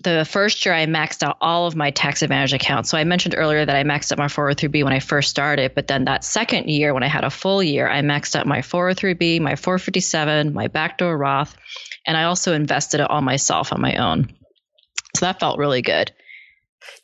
the 0.03 0.25
first 0.25 0.65
year 0.65 0.75
I 0.75 0.87
maxed 0.87 1.23
out 1.23 1.39
all 1.41 1.67
of 1.67 1.75
my 1.75 1.91
tax 1.91 2.23
advantage 2.23 2.53
accounts. 2.53 2.91
So 2.91 2.99
I 2.99 3.05
mentioned 3.05 3.35
earlier 3.37 3.65
that 3.65 3.75
I 3.75 3.83
maxed 3.83 4.13
out 4.13 4.19
my 4.19 4.27
403b 4.27 4.85
when 4.85 4.93
I 4.93 5.01
first 5.01 5.31
started, 5.31 5.75
but 5.75 5.87
then 5.87 6.05
that 6.05 6.23
second 6.23 6.69
year 6.69 6.93
when 6.93 7.03
I 7.03 7.09
had 7.09 7.25
a 7.25 7.31
full 7.31 7.63
year, 7.63 7.89
I 7.89 8.03
maxed 8.03 8.37
out 8.37 8.47
my 8.47 8.59
403b, 8.59 9.41
my 9.41 9.57
457, 9.57 10.53
my 10.53 10.69
backdoor 10.69 11.17
Roth, 11.17 11.57
and 12.07 12.17
I 12.17 12.25
also 12.25 12.53
invested 12.53 13.01
it 13.01 13.11
all 13.11 13.23
myself 13.23 13.73
on 13.73 13.81
my 13.81 13.95
own. 13.97 14.29
So 15.17 15.25
that 15.25 15.41
felt 15.41 15.59
really 15.59 15.83
good. 15.83 16.13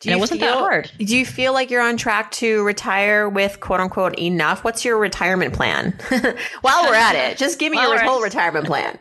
Do 0.00 0.10
and 0.10 0.18
it 0.18 0.20
wasn't 0.20 0.40
feel, 0.40 0.50
that 0.50 0.58
hard. 0.58 0.90
Do 0.98 1.16
you 1.16 1.24
feel 1.24 1.52
like 1.52 1.70
you're 1.70 1.82
on 1.82 1.96
track 1.96 2.30
to 2.32 2.62
retire 2.62 3.28
with 3.28 3.60
quote 3.60 3.80
unquote 3.80 4.18
enough? 4.18 4.64
What's 4.64 4.84
your 4.84 4.98
retirement 4.98 5.54
plan? 5.54 5.98
While 6.60 6.84
we're 6.84 6.94
at 6.94 7.14
it, 7.14 7.38
just 7.38 7.58
give 7.58 7.72
me 7.72 7.80
your 7.80 7.98
whole 8.00 8.22
retirement 8.22 8.66
plan. 8.66 8.98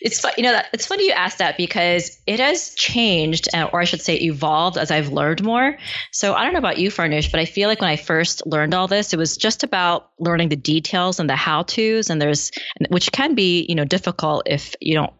It's 0.00 0.24
you 0.36 0.42
know 0.42 0.60
it's 0.72 0.86
funny 0.86 1.06
you 1.06 1.12
asked 1.12 1.38
that 1.38 1.56
because 1.56 2.18
it 2.26 2.40
has 2.40 2.74
changed, 2.74 3.48
uh, 3.54 3.68
or 3.72 3.80
I 3.80 3.84
should 3.84 4.02
say, 4.02 4.16
evolved 4.16 4.78
as 4.78 4.90
I've 4.90 5.08
learned 5.08 5.42
more. 5.42 5.76
So 6.12 6.34
I 6.34 6.44
don't 6.44 6.52
know 6.52 6.58
about 6.58 6.78
you, 6.78 6.90
Farnoosh, 6.90 7.30
but 7.30 7.40
I 7.40 7.44
feel 7.44 7.68
like 7.68 7.80
when 7.80 7.90
I 7.90 7.96
first 7.96 8.46
learned 8.46 8.74
all 8.74 8.88
this, 8.88 9.12
it 9.12 9.16
was 9.16 9.36
just 9.36 9.64
about 9.64 10.10
learning 10.18 10.48
the 10.48 10.56
details 10.56 11.20
and 11.20 11.28
the 11.28 11.36
how 11.36 11.62
tos, 11.62 12.10
and 12.10 12.20
there's 12.20 12.50
which 12.88 13.12
can 13.12 13.34
be 13.34 13.66
you 13.68 13.74
know 13.74 13.84
difficult 13.84 14.44
if 14.46 14.74
you 14.80 14.94
don't 14.94 15.12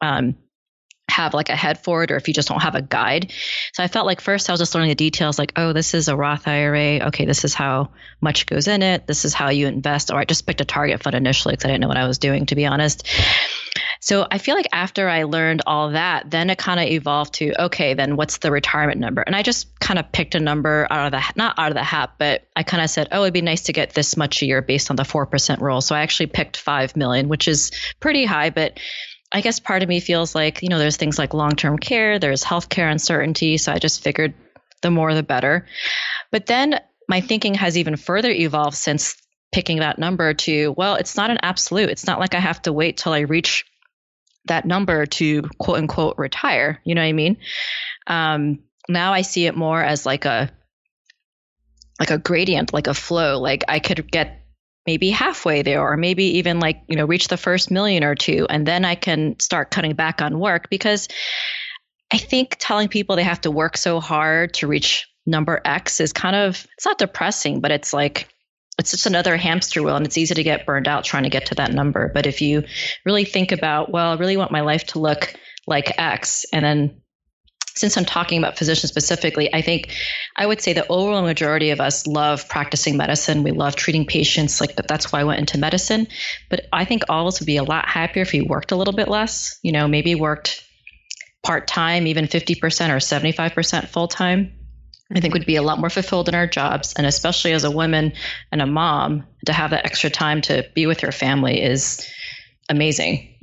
um, 0.00 0.36
have 1.08 1.34
like 1.34 1.48
a 1.48 1.56
head 1.56 1.82
for 1.82 2.02
it 2.02 2.10
or 2.10 2.16
if 2.16 2.28
you 2.28 2.34
just 2.34 2.48
don't 2.48 2.62
have 2.62 2.74
a 2.74 2.82
guide. 2.82 3.32
So 3.72 3.82
I 3.82 3.88
felt 3.88 4.06
like 4.06 4.20
first 4.20 4.48
I 4.48 4.52
was 4.52 4.60
just 4.60 4.74
learning 4.74 4.90
the 4.90 4.96
details 4.96 5.38
like, 5.38 5.52
oh, 5.56 5.72
this 5.72 5.94
is 5.94 6.08
a 6.08 6.16
Roth 6.16 6.46
IRA. 6.46 7.06
Okay, 7.06 7.24
this 7.24 7.44
is 7.44 7.54
how 7.54 7.90
much 8.20 8.46
goes 8.46 8.68
in 8.68 8.82
it. 8.82 9.06
This 9.06 9.24
is 9.24 9.32
how 9.32 9.50
you 9.50 9.66
invest. 9.66 10.10
Or 10.10 10.18
I 10.18 10.24
just 10.24 10.46
picked 10.46 10.60
a 10.60 10.64
target 10.64 11.02
fund 11.02 11.16
initially 11.16 11.52
because 11.54 11.64
I 11.64 11.68
didn't 11.68 11.80
know 11.80 11.88
what 11.88 11.96
I 11.96 12.06
was 12.06 12.18
doing, 12.18 12.46
to 12.46 12.54
be 12.54 12.66
honest. 12.66 13.08
So 14.00 14.26
I 14.30 14.38
feel 14.38 14.54
like 14.54 14.68
after 14.72 15.08
I 15.08 15.24
learned 15.24 15.62
all 15.66 15.90
that, 15.90 16.30
then 16.30 16.50
it 16.50 16.58
kind 16.58 16.80
of 16.80 16.86
evolved 16.86 17.34
to 17.34 17.64
okay, 17.64 17.94
then 17.94 18.16
what's 18.16 18.38
the 18.38 18.50
retirement 18.50 19.00
number? 19.00 19.22
And 19.22 19.34
I 19.34 19.42
just 19.42 19.78
kind 19.80 19.98
of 19.98 20.10
picked 20.12 20.34
a 20.34 20.40
number 20.40 20.86
out 20.90 21.06
of 21.06 21.12
the 21.12 21.32
not 21.36 21.58
out 21.58 21.70
of 21.70 21.74
the 21.74 21.82
hat, 21.82 22.14
but 22.18 22.46
I 22.54 22.62
kind 22.62 22.82
of 22.82 22.90
said, 22.90 23.08
oh, 23.12 23.22
it'd 23.22 23.34
be 23.34 23.42
nice 23.42 23.64
to 23.64 23.72
get 23.72 23.94
this 23.94 24.16
much 24.16 24.42
a 24.42 24.46
year 24.46 24.62
based 24.62 24.90
on 24.90 24.96
the 24.96 25.04
four 25.04 25.26
percent 25.26 25.60
rule. 25.60 25.80
So 25.80 25.94
I 25.94 26.00
actually 26.00 26.26
picked 26.26 26.56
five 26.56 26.96
million, 26.96 27.28
which 27.28 27.48
is 27.48 27.72
pretty 28.00 28.24
high, 28.24 28.50
but 28.50 28.78
I 29.32 29.40
guess 29.40 29.60
part 29.60 29.82
of 29.82 29.88
me 29.88 30.00
feels 30.00 30.34
like 30.34 30.62
you 30.62 30.68
know 30.68 30.78
there's 30.78 30.96
things 30.96 31.18
like 31.18 31.34
long 31.34 31.52
term 31.52 31.78
care, 31.78 32.18
there's 32.18 32.44
healthcare 32.44 32.90
uncertainty, 32.90 33.58
so 33.58 33.72
I 33.72 33.78
just 33.78 34.02
figured 34.02 34.34
the 34.82 34.90
more 34.90 35.14
the 35.14 35.22
better. 35.22 35.66
But 36.30 36.46
then 36.46 36.80
my 37.08 37.20
thinking 37.20 37.54
has 37.54 37.78
even 37.78 37.96
further 37.96 38.30
evolved 38.30 38.76
since 38.76 39.16
picking 39.52 39.78
that 39.78 39.98
number 39.98 40.34
to 40.34 40.74
well 40.76 40.96
it's 40.96 41.16
not 41.16 41.30
an 41.30 41.38
absolute 41.40 41.88
it's 41.88 42.06
not 42.06 42.18
like 42.18 42.34
i 42.34 42.40
have 42.40 42.60
to 42.60 42.72
wait 42.72 42.96
till 42.96 43.12
i 43.12 43.20
reach 43.20 43.64
that 44.46 44.64
number 44.64 45.06
to 45.06 45.42
quote 45.58 45.78
unquote 45.78 46.18
retire. 46.18 46.80
You 46.84 46.94
know 46.94 47.02
what 47.02 47.08
I 47.08 47.12
mean? 47.12 47.36
Um, 48.06 48.60
now 48.88 49.12
I 49.12 49.22
see 49.22 49.46
it 49.46 49.56
more 49.56 49.82
as 49.82 50.06
like 50.06 50.24
a 50.24 50.50
like 51.98 52.10
a 52.10 52.18
gradient, 52.18 52.72
like 52.72 52.86
a 52.86 52.94
flow. 52.94 53.38
Like 53.40 53.64
I 53.68 53.78
could 53.78 54.10
get 54.10 54.42
maybe 54.86 55.10
halfway 55.10 55.62
there 55.62 55.80
or 55.80 55.96
maybe 55.96 56.38
even 56.38 56.60
like, 56.60 56.82
you 56.88 56.96
know, 56.96 57.06
reach 57.06 57.28
the 57.28 57.36
first 57.36 57.70
million 57.70 58.04
or 58.04 58.14
two 58.14 58.46
and 58.48 58.66
then 58.66 58.84
I 58.84 58.94
can 58.94 59.38
start 59.40 59.70
cutting 59.70 59.94
back 59.94 60.22
on 60.22 60.38
work 60.38 60.70
because 60.70 61.08
I 62.12 62.18
think 62.18 62.56
telling 62.58 62.88
people 62.88 63.16
they 63.16 63.24
have 63.24 63.40
to 63.40 63.50
work 63.50 63.76
so 63.76 63.98
hard 63.98 64.54
to 64.54 64.66
reach 64.66 65.08
number 65.26 65.60
X 65.64 66.00
is 66.00 66.12
kind 66.12 66.36
of 66.36 66.66
it's 66.76 66.86
not 66.86 66.98
depressing, 66.98 67.60
but 67.60 67.72
it's 67.72 67.92
like 67.92 68.28
it's 68.78 68.90
just 68.90 69.06
another 69.06 69.36
hamster 69.36 69.82
wheel 69.82 69.96
and 69.96 70.06
it's 70.06 70.18
easy 70.18 70.34
to 70.34 70.42
get 70.42 70.66
burned 70.66 70.88
out 70.88 71.04
trying 71.04 71.22
to 71.22 71.30
get 71.30 71.46
to 71.46 71.54
that 71.54 71.72
number. 71.72 72.10
But 72.12 72.26
if 72.26 72.40
you 72.40 72.64
really 73.04 73.24
think 73.24 73.52
about, 73.52 73.90
well, 73.90 74.12
I 74.12 74.16
really 74.16 74.36
want 74.36 74.52
my 74.52 74.60
life 74.60 74.86
to 74.88 74.98
look 74.98 75.34
like 75.66 75.98
X, 75.98 76.44
and 76.52 76.64
then 76.64 77.00
since 77.76 77.96
I'm 77.98 78.06
talking 78.06 78.38
about 78.38 78.56
physicians 78.56 78.90
specifically, 78.90 79.52
I 79.52 79.60
think 79.60 79.94
I 80.34 80.46
would 80.46 80.62
say 80.62 80.72
the 80.72 80.86
overall 80.88 81.22
majority 81.22 81.70
of 81.70 81.80
us 81.80 82.06
love 82.06 82.48
practicing 82.48 82.96
medicine. 82.96 83.42
We 83.42 83.50
love 83.50 83.76
treating 83.76 84.06
patients. 84.06 84.60
Like 84.60 84.76
that's 84.76 85.12
why 85.12 85.20
I 85.20 85.24
went 85.24 85.40
into 85.40 85.58
medicine. 85.58 86.08
But 86.48 86.66
I 86.72 86.86
think 86.86 87.02
all 87.08 87.26
of 87.26 87.34
us 87.34 87.40
would 87.40 87.46
be 87.46 87.58
a 87.58 87.62
lot 87.62 87.86
happier 87.86 88.22
if 88.22 88.32
we 88.32 88.40
worked 88.40 88.72
a 88.72 88.76
little 88.76 88.94
bit 88.94 89.08
less. 89.08 89.58
You 89.62 89.72
know, 89.72 89.88
maybe 89.88 90.14
worked 90.14 90.64
part 91.42 91.68
time, 91.68 92.06
even 92.06 92.24
50% 92.26 92.56
or 92.90 92.96
75% 92.96 93.88
full 93.88 94.08
time. 94.08 94.52
I 95.14 95.20
think 95.20 95.34
would 95.34 95.46
be 95.46 95.56
a 95.56 95.62
lot 95.62 95.78
more 95.78 95.90
fulfilled 95.90 96.28
in 96.28 96.34
our 96.34 96.46
jobs. 96.46 96.94
And 96.96 97.06
especially 97.06 97.52
as 97.52 97.64
a 97.64 97.70
woman 97.70 98.12
and 98.50 98.60
a 98.60 98.66
mom, 98.66 99.24
to 99.46 99.52
have 99.52 99.70
that 99.70 99.84
extra 99.84 100.10
time 100.10 100.40
to 100.42 100.68
be 100.74 100.86
with 100.86 101.02
your 101.02 101.12
family 101.12 101.62
is 101.62 102.08
amazing. 102.68 103.35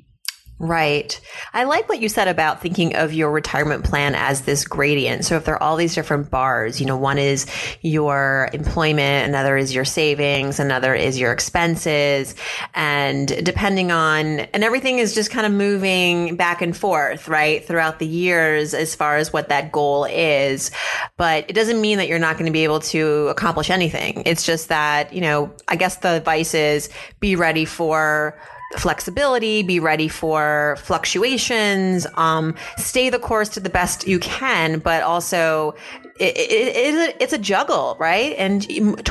Right. 0.64 1.20
I 1.54 1.66
like 1.66 1.90
what 1.90 2.00
you 2.00 2.08
said 2.08 2.30
about 2.30 2.62
thinking 2.62 2.96
of 2.96 3.12
your 3.12 3.32
retirement 3.32 3.84
plan 3.84 4.16
as 4.16 4.44
this 4.44 4.66
gradient. 4.66 5.26
So 5.26 5.36
if 5.36 5.44
there 5.44 5.56
are 5.56 5.62
all 5.62 5.76
these 5.76 5.94
different 5.94 6.30
bars, 6.30 6.80
you 6.80 6.86
know, 6.86 6.96
one 6.96 7.18
is 7.18 7.48
your 7.82 8.48
employment, 8.54 9.28
another 9.28 9.58
is 9.58 9.76
your 9.76 9.84
savings, 9.84 10.62
another 10.62 10.96
is 10.96 11.20
your 11.20 11.34
expenses. 11.34 12.34
And 12.74 13.28
depending 13.44 13.92
on, 13.92 14.40
and 14.40 14.64
everything 14.64 15.00
is 15.00 15.14
just 15.14 15.32
kind 15.32 15.46
of 15.46 15.52
moving 15.52 16.38
back 16.38 16.62
and 16.62 16.76
forth, 16.76 17.28
right? 17.28 17.66
Throughout 17.66 18.00
the 18.00 18.08
years 18.08 18.74
as 18.74 18.96
far 18.96 19.18
as 19.18 19.34
what 19.34 19.50
that 19.50 19.70
goal 19.70 20.06
is. 20.06 20.72
But 21.18 21.44
it 21.50 21.54
doesn't 21.56 21.82
mean 21.82 21.98
that 21.98 22.08
you're 22.08 22.20
not 22.20 22.38
going 22.38 22.46
to 22.46 22.54
be 22.54 22.64
able 22.64 22.80
to 22.80 23.28
accomplish 23.28 23.70
anything. 23.70 24.24
It's 24.26 24.46
just 24.46 24.70
that, 24.70 25.12
you 25.12 25.20
know, 25.20 25.54
I 25.68 25.76
guess 25.76 25.98
the 25.98 26.12
advice 26.12 26.54
is 26.54 26.90
be 27.20 27.36
ready 27.36 27.66
for 27.66 28.40
flexibility, 28.78 29.64
be 29.64 29.80
ready 29.80 30.08
for 30.08 30.78
fluctuations, 30.80 32.06
um, 32.16 32.56
stay 32.78 33.10
the 33.10 33.20
course 33.20 33.50
to 33.50 33.60
the 33.60 33.70
best 33.70 34.08
you 34.08 34.20
can, 34.20 34.80
but 34.80 35.04
also 35.04 35.76
it, 36.20 36.38
it, 36.38 36.96
it, 36.96 37.18
it's 37.20 37.34
a 37.34 37.38
juggle, 37.38 37.96
right? 38.00 38.36
And 38.38 38.66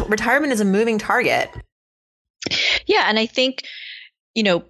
retirement 0.08 0.52
is 0.52 0.60
a 0.60 0.64
moving 0.64 0.98
target. 0.98 1.50
Yeah. 2.86 3.04
And 3.06 3.18
I 3.18 3.26
think, 3.26 3.62
you 4.34 4.42
know, 4.42 4.64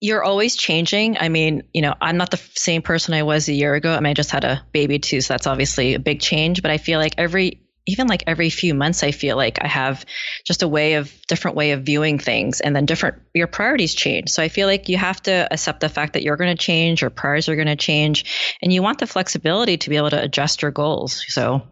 you're 0.00 0.24
always 0.24 0.56
changing. 0.56 1.16
I 1.18 1.28
mean, 1.28 1.62
you 1.72 1.80
know, 1.80 1.94
I'm 2.00 2.16
not 2.16 2.32
the 2.32 2.40
same 2.54 2.82
person 2.82 3.14
I 3.14 3.22
was 3.22 3.48
a 3.48 3.52
year 3.52 3.74
ago. 3.74 3.94
I 3.94 4.00
mean, 4.00 4.10
I 4.10 4.14
just 4.14 4.32
had 4.32 4.42
a 4.42 4.66
baby 4.72 4.98
too, 4.98 5.20
so 5.20 5.34
that's 5.34 5.46
obviously 5.46 5.94
a 5.94 6.00
big 6.00 6.20
change. 6.20 6.60
But 6.60 6.72
I 6.72 6.78
feel 6.78 6.98
like 6.98 7.14
every 7.18 7.61
even 7.86 8.06
like 8.06 8.24
every 8.26 8.50
few 8.50 8.74
months 8.74 9.02
i 9.02 9.10
feel 9.10 9.36
like 9.36 9.58
i 9.62 9.66
have 9.66 10.04
just 10.44 10.62
a 10.62 10.68
way 10.68 10.94
of 10.94 11.12
different 11.26 11.56
way 11.56 11.72
of 11.72 11.82
viewing 11.82 12.18
things 12.18 12.60
and 12.60 12.74
then 12.74 12.86
different 12.86 13.20
your 13.34 13.46
priorities 13.46 13.94
change. 13.94 14.28
So 14.30 14.42
i 14.42 14.48
feel 14.48 14.66
like 14.66 14.88
you 14.88 14.96
have 14.96 15.20
to 15.22 15.48
accept 15.52 15.80
the 15.80 15.88
fact 15.88 16.12
that 16.14 16.22
you're 16.22 16.36
going 16.36 16.54
to 16.56 16.62
change 16.62 17.00
your 17.00 17.10
priorities 17.10 17.48
are 17.48 17.56
going 17.56 17.66
to 17.66 17.76
change 17.76 18.56
and 18.62 18.72
you 18.72 18.82
want 18.82 18.98
the 18.98 19.06
flexibility 19.06 19.76
to 19.78 19.90
be 19.90 19.96
able 19.96 20.10
to 20.10 20.22
adjust 20.22 20.62
your 20.62 20.70
goals 20.70 21.24
so. 21.28 21.62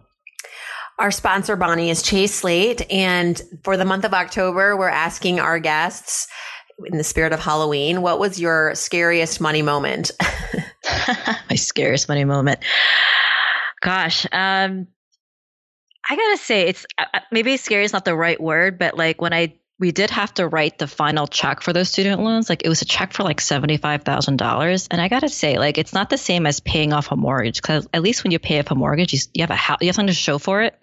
Our 0.99 1.11
sponsor 1.11 1.57
bonnie 1.57 1.91
is 1.91 2.03
chase 2.03 2.35
slate 2.35 2.91
and 2.91 3.41
for 3.63 3.77
the 3.77 3.85
month 3.85 4.05
of 4.05 4.13
october 4.13 4.77
we're 4.77 4.89
asking 4.89 5.41
our 5.41 5.59
guests 5.59 6.29
in 6.87 6.99
the 6.99 7.05
spirit 7.05 7.33
of 7.33 7.41
halloween 7.41 8.03
what 8.03 8.19
was 8.19 8.41
your 8.41 8.75
scariest 8.75 9.41
money 9.41 9.63
moment? 9.63 10.11
My 11.49 11.57
scariest 11.57 12.09
money 12.09 12.25
moment. 12.25 12.61
Gosh 13.81 14.27
um 14.33 14.89
I 16.11 16.17
gotta 16.17 16.39
say, 16.39 16.63
it's 16.63 16.85
uh, 16.99 17.05
uh, 17.15 17.21
maybe 17.31 17.57
scary 17.57 17.85
is 17.85 17.93
not 17.93 18.05
the 18.05 18.17
right 18.17 18.41
word, 18.41 18.81
but 18.81 18.99
like 18.99 19.21
when 19.21 19.33
I 19.33 19.55
we 19.79 19.93
did 19.93 20.11
have 20.11 20.35
to 20.35 20.49
write 20.49 20.77
the 20.77 20.89
final 20.89 21.29
check 21.29 21.63
for 21.63 21.73
those 21.73 21.89
student 21.89 22.21
loans. 22.21 22.49
Like 22.49 22.63
it 22.65 22.69
was 22.69 22.83
a 22.83 22.85
check 22.85 23.13
for 23.13 23.23
like 23.23 23.41
seventy 23.41 23.77
five 23.77 24.03
thousand 24.03 24.37
dollars, 24.37 24.89
and 24.91 25.01
I 25.01 25.07
gotta 25.07 25.29
say, 25.29 25.57
like 25.57 25.79
it's 25.79 25.93
not 25.93 26.11
the 26.11 26.19
same 26.19 26.47
as 26.47 26.59
paying 26.59 26.93
off 26.93 27.13
a 27.13 27.17
mortgage 27.17 27.63
because 27.63 27.87
at 27.95 28.03
least 28.03 28.25
when 28.25 28.33
you 28.33 28.41
pay 28.41 28.59
off 28.59 28.73
a 28.73 28.75
mortgage, 28.75 29.13
you, 29.13 29.21
you 29.35 29.45
have 29.45 29.53
a 29.53 29.55
house, 29.55 29.79
you 29.83 29.87
have 29.87 29.95
something 29.95 30.13
to 30.13 30.21
show 30.21 30.39
for 30.39 30.63
it. 30.63 30.77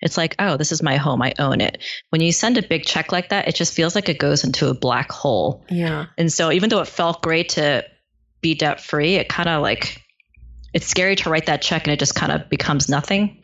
It's 0.00 0.16
like, 0.16 0.36
oh, 0.38 0.56
this 0.56 0.70
is 0.70 0.80
my 0.80 0.96
home, 0.96 1.20
I 1.22 1.34
own 1.40 1.60
it. 1.60 1.82
When 2.10 2.20
you 2.20 2.30
send 2.30 2.56
a 2.56 2.62
big 2.62 2.84
check 2.84 3.10
like 3.10 3.30
that, 3.30 3.48
it 3.48 3.56
just 3.56 3.74
feels 3.74 3.96
like 3.96 4.08
it 4.08 4.20
goes 4.20 4.44
into 4.44 4.68
a 4.68 4.74
black 4.74 5.10
hole. 5.10 5.66
Yeah. 5.68 6.06
And 6.16 6.32
so 6.32 6.52
even 6.52 6.70
though 6.70 6.80
it 6.80 6.88
felt 6.88 7.20
great 7.20 7.50
to 7.50 7.84
be 8.40 8.54
debt 8.54 8.80
free, 8.80 9.16
it 9.16 9.28
kind 9.28 9.48
of 9.48 9.60
like 9.60 10.00
it's 10.72 10.86
scary 10.86 11.16
to 11.16 11.30
write 11.30 11.46
that 11.46 11.62
check 11.62 11.86
and 11.86 11.92
it 11.92 11.98
just 11.98 12.14
kind 12.14 12.32
of 12.32 12.48
becomes 12.48 12.88
nothing. 12.88 13.39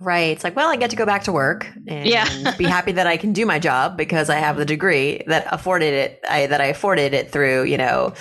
Right. 0.00 0.32
It's 0.32 0.44
like, 0.44 0.54
well, 0.54 0.68
I 0.68 0.76
get 0.76 0.90
to 0.90 0.96
go 0.96 1.06
back 1.06 1.24
to 1.24 1.32
work 1.32 1.66
and 1.86 2.06
yeah. 2.06 2.54
be 2.56 2.64
happy 2.68 2.92
that 2.92 3.06
I 3.06 3.16
can 3.16 3.32
do 3.32 3.46
my 3.46 3.58
job 3.58 3.96
because 3.96 4.28
I 4.28 4.36
have 4.36 4.56
the 4.56 4.64
degree 4.64 5.22
that 5.26 5.46
afforded 5.50 5.94
it, 5.94 6.20
I, 6.28 6.46
that 6.46 6.60
I 6.60 6.66
afforded 6.66 7.14
it 7.14 7.30
through, 7.30 7.64
you 7.64 7.78
know, 7.78 8.12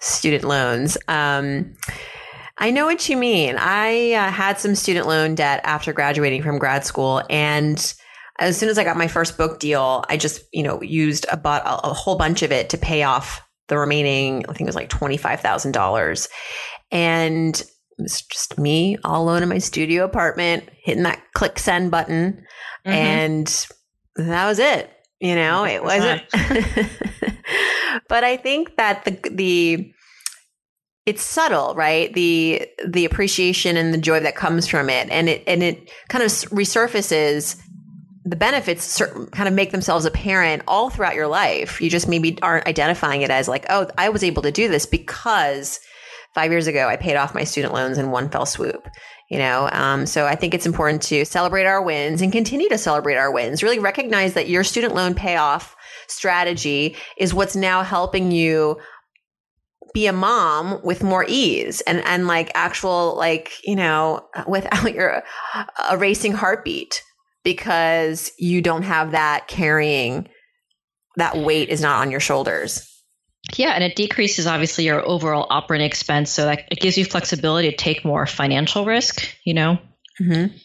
student 0.00 0.44
loans. 0.44 0.96
Um, 1.08 1.74
I 2.58 2.70
know 2.70 2.86
what 2.86 3.08
you 3.08 3.16
mean. 3.16 3.56
I 3.58 4.12
uh, 4.12 4.30
had 4.30 4.60
some 4.60 4.76
student 4.76 5.08
loan 5.08 5.34
debt 5.34 5.60
after 5.64 5.92
graduating 5.92 6.42
from 6.42 6.58
grad 6.58 6.84
school 6.84 7.22
and 7.28 7.94
as 8.40 8.56
soon 8.58 8.68
as 8.68 8.78
I 8.78 8.84
got 8.84 8.96
my 8.96 9.06
first 9.06 9.36
book 9.38 9.60
deal, 9.60 10.04
I 10.08 10.16
just, 10.16 10.42
you 10.52 10.62
know, 10.62 10.82
used 10.82 11.24
a, 11.26 11.36
a, 11.48 11.80
a 11.84 11.94
whole 11.94 12.16
bunch 12.16 12.42
of 12.42 12.50
it 12.50 12.70
to 12.70 12.78
pay 12.78 13.04
off 13.04 13.40
the 13.68 13.78
remaining, 13.78 14.44
I 14.48 14.52
think 14.52 14.62
it 14.62 14.66
was 14.66 14.74
like 14.74 14.90
$25,000. 14.90 16.28
And 16.90 17.62
was 17.98 18.22
just 18.22 18.58
me 18.58 18.96
all 19.04 19.22
alone 19.22 19.42
in 19.42 19.48
my 19.48 19.58
studio 19.58 20.04
apartment, 20.04 20.68
hitting 20.82 21.04
that 21.04 21.22
click 21.34 21.58
send 21.58 21.90
button. 21.90 22.44
Mm-hmm. 22.86 22.90
And 22.90 23.66
that 24.16 24.46
was 24.46 24.58
it. 24.58 24.90
You 25.20 25.34
know, 25.34 25.64
it 25.64 25.82
wasn't. 25.82 26.22
but 28.08 28.24
I 28.24 28.36
think 28.36 28.76
that 28.76 29.04
the, 29.04 29.18
the, 29.30 29.92
it's 31.06 31.22
subtle, 31.22 31.74
right? 31.74 32.12
The, 32.12 32.66
the 32.86 33.04
appreciation 33.04 33.76
and 33.76 33.94
the 33.94 33.98
joy 33.98 34.20
that 34.20 34.36
comes 34.36 34.66
from 34.66 34.90
it. 34.90 35.08
And 35.10 35.28
it, 35.28 35.44
and 35.46 35.62
it 35.62 35.90
kind 36.08 36.24
of 36.24 36.30
resurfaces 36.30 37.56
the 38.24 38.36
benefits 38.36 39.02
kind 39.32 39.48
of 39.48 39.54
make 39.54 39.70
themselves 39.70 40.06
apparent 40.06 40.62
all 40.66 40.88
throughout 40.88 41.14
your 41.14 41.26
life. 41.26 41.80
You 41.80 41.90
just 41.90 42.08
maybe 42.08 42.38
aren't 42.40 42.66
identifying 42.66 43.20
it 43.20 43.30
as 43.30 43.48
like, 43.48 43.66
oh, 43.68 43.86
I 43.98 44.08
was 44.08 44.24
able 44.24 44.42
to 44.42 44.50
do 44.50 44.68
this 44.68 44.86
because 44.86 45.78
five 46.34 46.50
years 46.50 46.66
ago, 46.66 46.88
I 46.88 46.96
paid 46.96 47.16
off 47.16 47.34
my 47.34 47.44
student 47.44 47.72
loans 47.72 47.98
in 47.98 48.10
one 48.10 48.28
fell 48.28 48.46
swoop. 48.46 48.88
You 49.30 49.38
know, 49.38 49.70
um, 49.72 50.04
so 50.04 50.26
I 50.26 50.34
think 50.34 50.52
it's 50.52 50.66
important 50.66 51.00
to 51.04 51.24
celebrate 51.24 51.64
our 51.64 51.80
wins 51.80 52.20
and 52.20 52.30
continue 52.30 52.68
to 52.68 52.76
celebrate 52.76 53.16
our 53.16 53.32
wins. 53.32 53.62
Really 53.62 53.78
recognize 53.78 54.34
that 54.34 54.48
your 54.48 54.64
student 54.64 54.94
loan 54.94 55.14
payoff 55.14 55.74
strategy 56.08 56.96
is 57.16 57.32
what's 57.32 57.56
now 57.56 57.82
helping 57.82 58.30
you 58.30 58.78
be 59.94 60.06
a 60.06 60.12
mom 60.12 60.80
with 60.82 61.02
more 61.02 61.24
ease 61.28 61.80
and 61.82 62.00
and 62.04 62.26
like 62.26 62.50
actual 62.54 63.16
like 63.16 63.52
you 63.62 63.76
know 63.76 64.26
without 64.46 64.92
your 64.92 65.22
a 65.88 65.96
racing 65.96 66.32
heartbeat 66.32 67.02
because 67.44 68.32
you 68.38 68.60
don't 68.60 68.82
have 68.82 69.12
that 69.12 69.46
carrying 69.46 70.28
that 71.16 71.36
weight 71.36 71.68
is 71.68 71.80
not 71.80 72.00
on 72.00 72.10
your 72.10 72.20
shoulders 72.20 72.93
Yeah, 73.56 73.70
and 73.70 73.84
it 73.84 73.94
decreases 73.94 74.46
obviously 74.46 74.84
your 74.84 75.06
overall 75.06 75.46
operating 75.50 75.86
expense, 75.86 76.30
so 76.30 76.46
that 76.46 76.66
it 76.70 76.80
gives 76.80 76.96
you 76.96 77.04
flexibility 77.04 77.70
to 77.70 77.76
take 77.76 78.04
more 78.04 78.26
financial 78.26 78.84
risk. 78.84 79.36
You 79.44 79.54
know, 79.54 79.78
mm-hmm. 80.20 80.56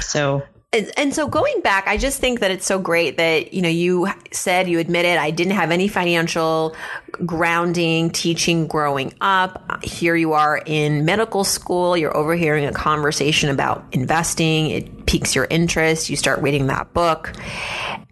so 0.00 0.42
and, 0.70 0.90
and, 0.98 1.14
so 1.14 1.26
going 1.26 1.62
back, 1.62 1.86
I 1.86 1.96
just 1.96 2.20
think 2.20 2.40
that 2.40 2.50
it's 2.50 2.66
so 2.66 2.78
great 2.78 3.16
that, 3.16 3.54
you 3.54 3.62
know, 3.62 3.70
you 3.70 4.08
said 4.32 4.68
you 4.68 4.78
admitted 4.78 5.16
I 5.16 5.30
didn't 5.30 5.54
have 5.54 5.70
any 5.70 5.88
financial 5.88 6.76
grounding, 7.24 8.10
teaching 8.10 8.66
growing 8.66 9.14
up. 9.22 9.82
Here 9.82 10.14
you 10.14 10.34
are 10.34 10.60
in 10.66 11.06
medical 11.06 11.42
school. 11.42 11.96
You're 11.96 12.14
overhearing 12.14 12.66
a 12.66 12.72
conversation 12.72 13.48
about 13.48 13.86
investing. 13.92 14.68
It 14.68 15.06
piques 15.06 15.34
your 15.34 15.46
interest. 15.48 16.10
You 16.10 16.16
start 16.16 16.42
reading 16.42 16.66
that 16.66 16.92
book. 16.92 17.32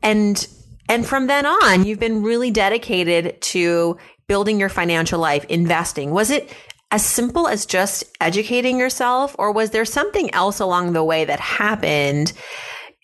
And, 0.03 0.47
and 0.89 1.07
from 1.07 1.27
then 1.27 1.47
on, 1.47 1.85
you've 1.85 2.01
been 2.01 2.23
really 2.23 2.51
dedicated 2.51 3.41
to 3.41 3.97
building 4.27 4.59
your 4.59 4.69
financial 4.69 5.21
life, 5.21 5.45
investing. 5.45 6.11
Was 6.11 6.31
it, 6.31 6.53
as 6.91 7.05
simple 7.05 7.49
as 7.49 7.67
just 7.67 8.05
educating 8.21 8.79
yourself, 8.79 9.35
or 9.39 9.51
was 9.53 9.71
there 9.71 9.85
something 9.85 10.33
else 10.33 10.61
along 10.61 10.93
the 10.93 11.05
way 11.05 11.25
that 11.25 11.41
happened 11.41 12.33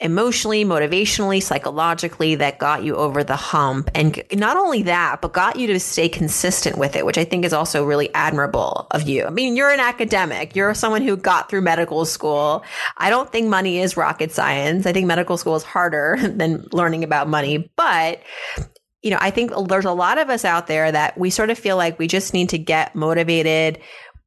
emotionally, 0.02 0.64
motivationally, 0.64 1.42
psychologically 1.42 2.34
that 2.34 2.58
got 2.58 2.82
you 2.82 2.96
over 2.96 3.24
the 3.24 3.36
hump? 3.36 3.90
And 3.94 4.22
not 4.34 4.56
only 4.56 4.82
that, 4.82 5.22
but 5.22 5.32
got 5.32 5.58
you 5.58 5.68
to 5.68 5.80
stay 5.80 6.08
consistent 6.08 6.76
with 6.76 6.96
it, 6.96 7.06
which 7.06 7.16
I 7.16 7.24
think 7.24 7.44
is 7.44 7.52
also 7.52 7.84
really 7.84 8.12
admirable 8.12 8.88
of 8.90 9.08
you. 9.08 9.24
I 9.24 9.30
mean, 9.30 9.56
you're 9.56 9.70
an 9.70 9.80
academic, 9.80 10.54
you're 10.54 10.74
someone 10.74 11.02
who 11.02 11.16
got 11.16 11.48
through 11.48 11.62
medical 11.62 12.04
school. 12.04 12.64
I 12.98 13.08
don't 13.08 13.30
think 13.30 13.48
money 13.48 13.78
is 13.78 13.96
rocket 13.96 14.32
science. 14.32 14.84
I 14.84 14.92
think 14.92 15.06
medical 15.06 15.36
school 15.36 15.56
is 15.56 15.62
harder 15.62 16.18
than 16.22 16.66
learning 16.72 17.04
about 17.04 17.28
money, 17.28 17.72
but 17.76 18.20
you 19.02 19.10
know, 19.10 19.18
I 19.20 19.30
think 19.30 19.52
there's 19.68 19.84
a 19.84 19.92
lot 19.92 20.18
of 20.18 20.30
us 20.30 20.44
out 20.44 20.68
there 20.68 20.90
that 20.90 21.18
we 21.18 21.30
sort 21.30 21.50
of 21.50 21.58
feel 21.58 21.76
like 21.76 21.98
we 21.98 22.06
just 22.06 22.32
need 22.32 22.50
to 22.50 22.58
get 22.58 22.94
motivated, 22.94 23.80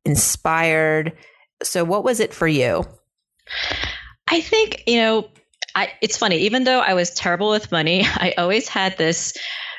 inspired. 0.04 1.14
So, 1.64 1.86
what 1.86 2.04
was 2.04 2.20
it 2.20 2.34
for 2.34 2.48
you? 2.48 2.84
I 4.28 4.42
think, 4.42 4.84
you 4.88 4.98
know, 4.98 5.30
I, 5.76 5.92
it's 6.02 6.18
funny, 6.18 6.38
even 6.38 6.64
though 6.64 6.80
I 6.80 6.94
was 6.94 7.12
terrible 7.12 7.50
with 7.50 7.72
money, 7.72 8.04
I 8.06 8.34
always 8.38 8.68
had 8.68 8.98
this 8.98 9.34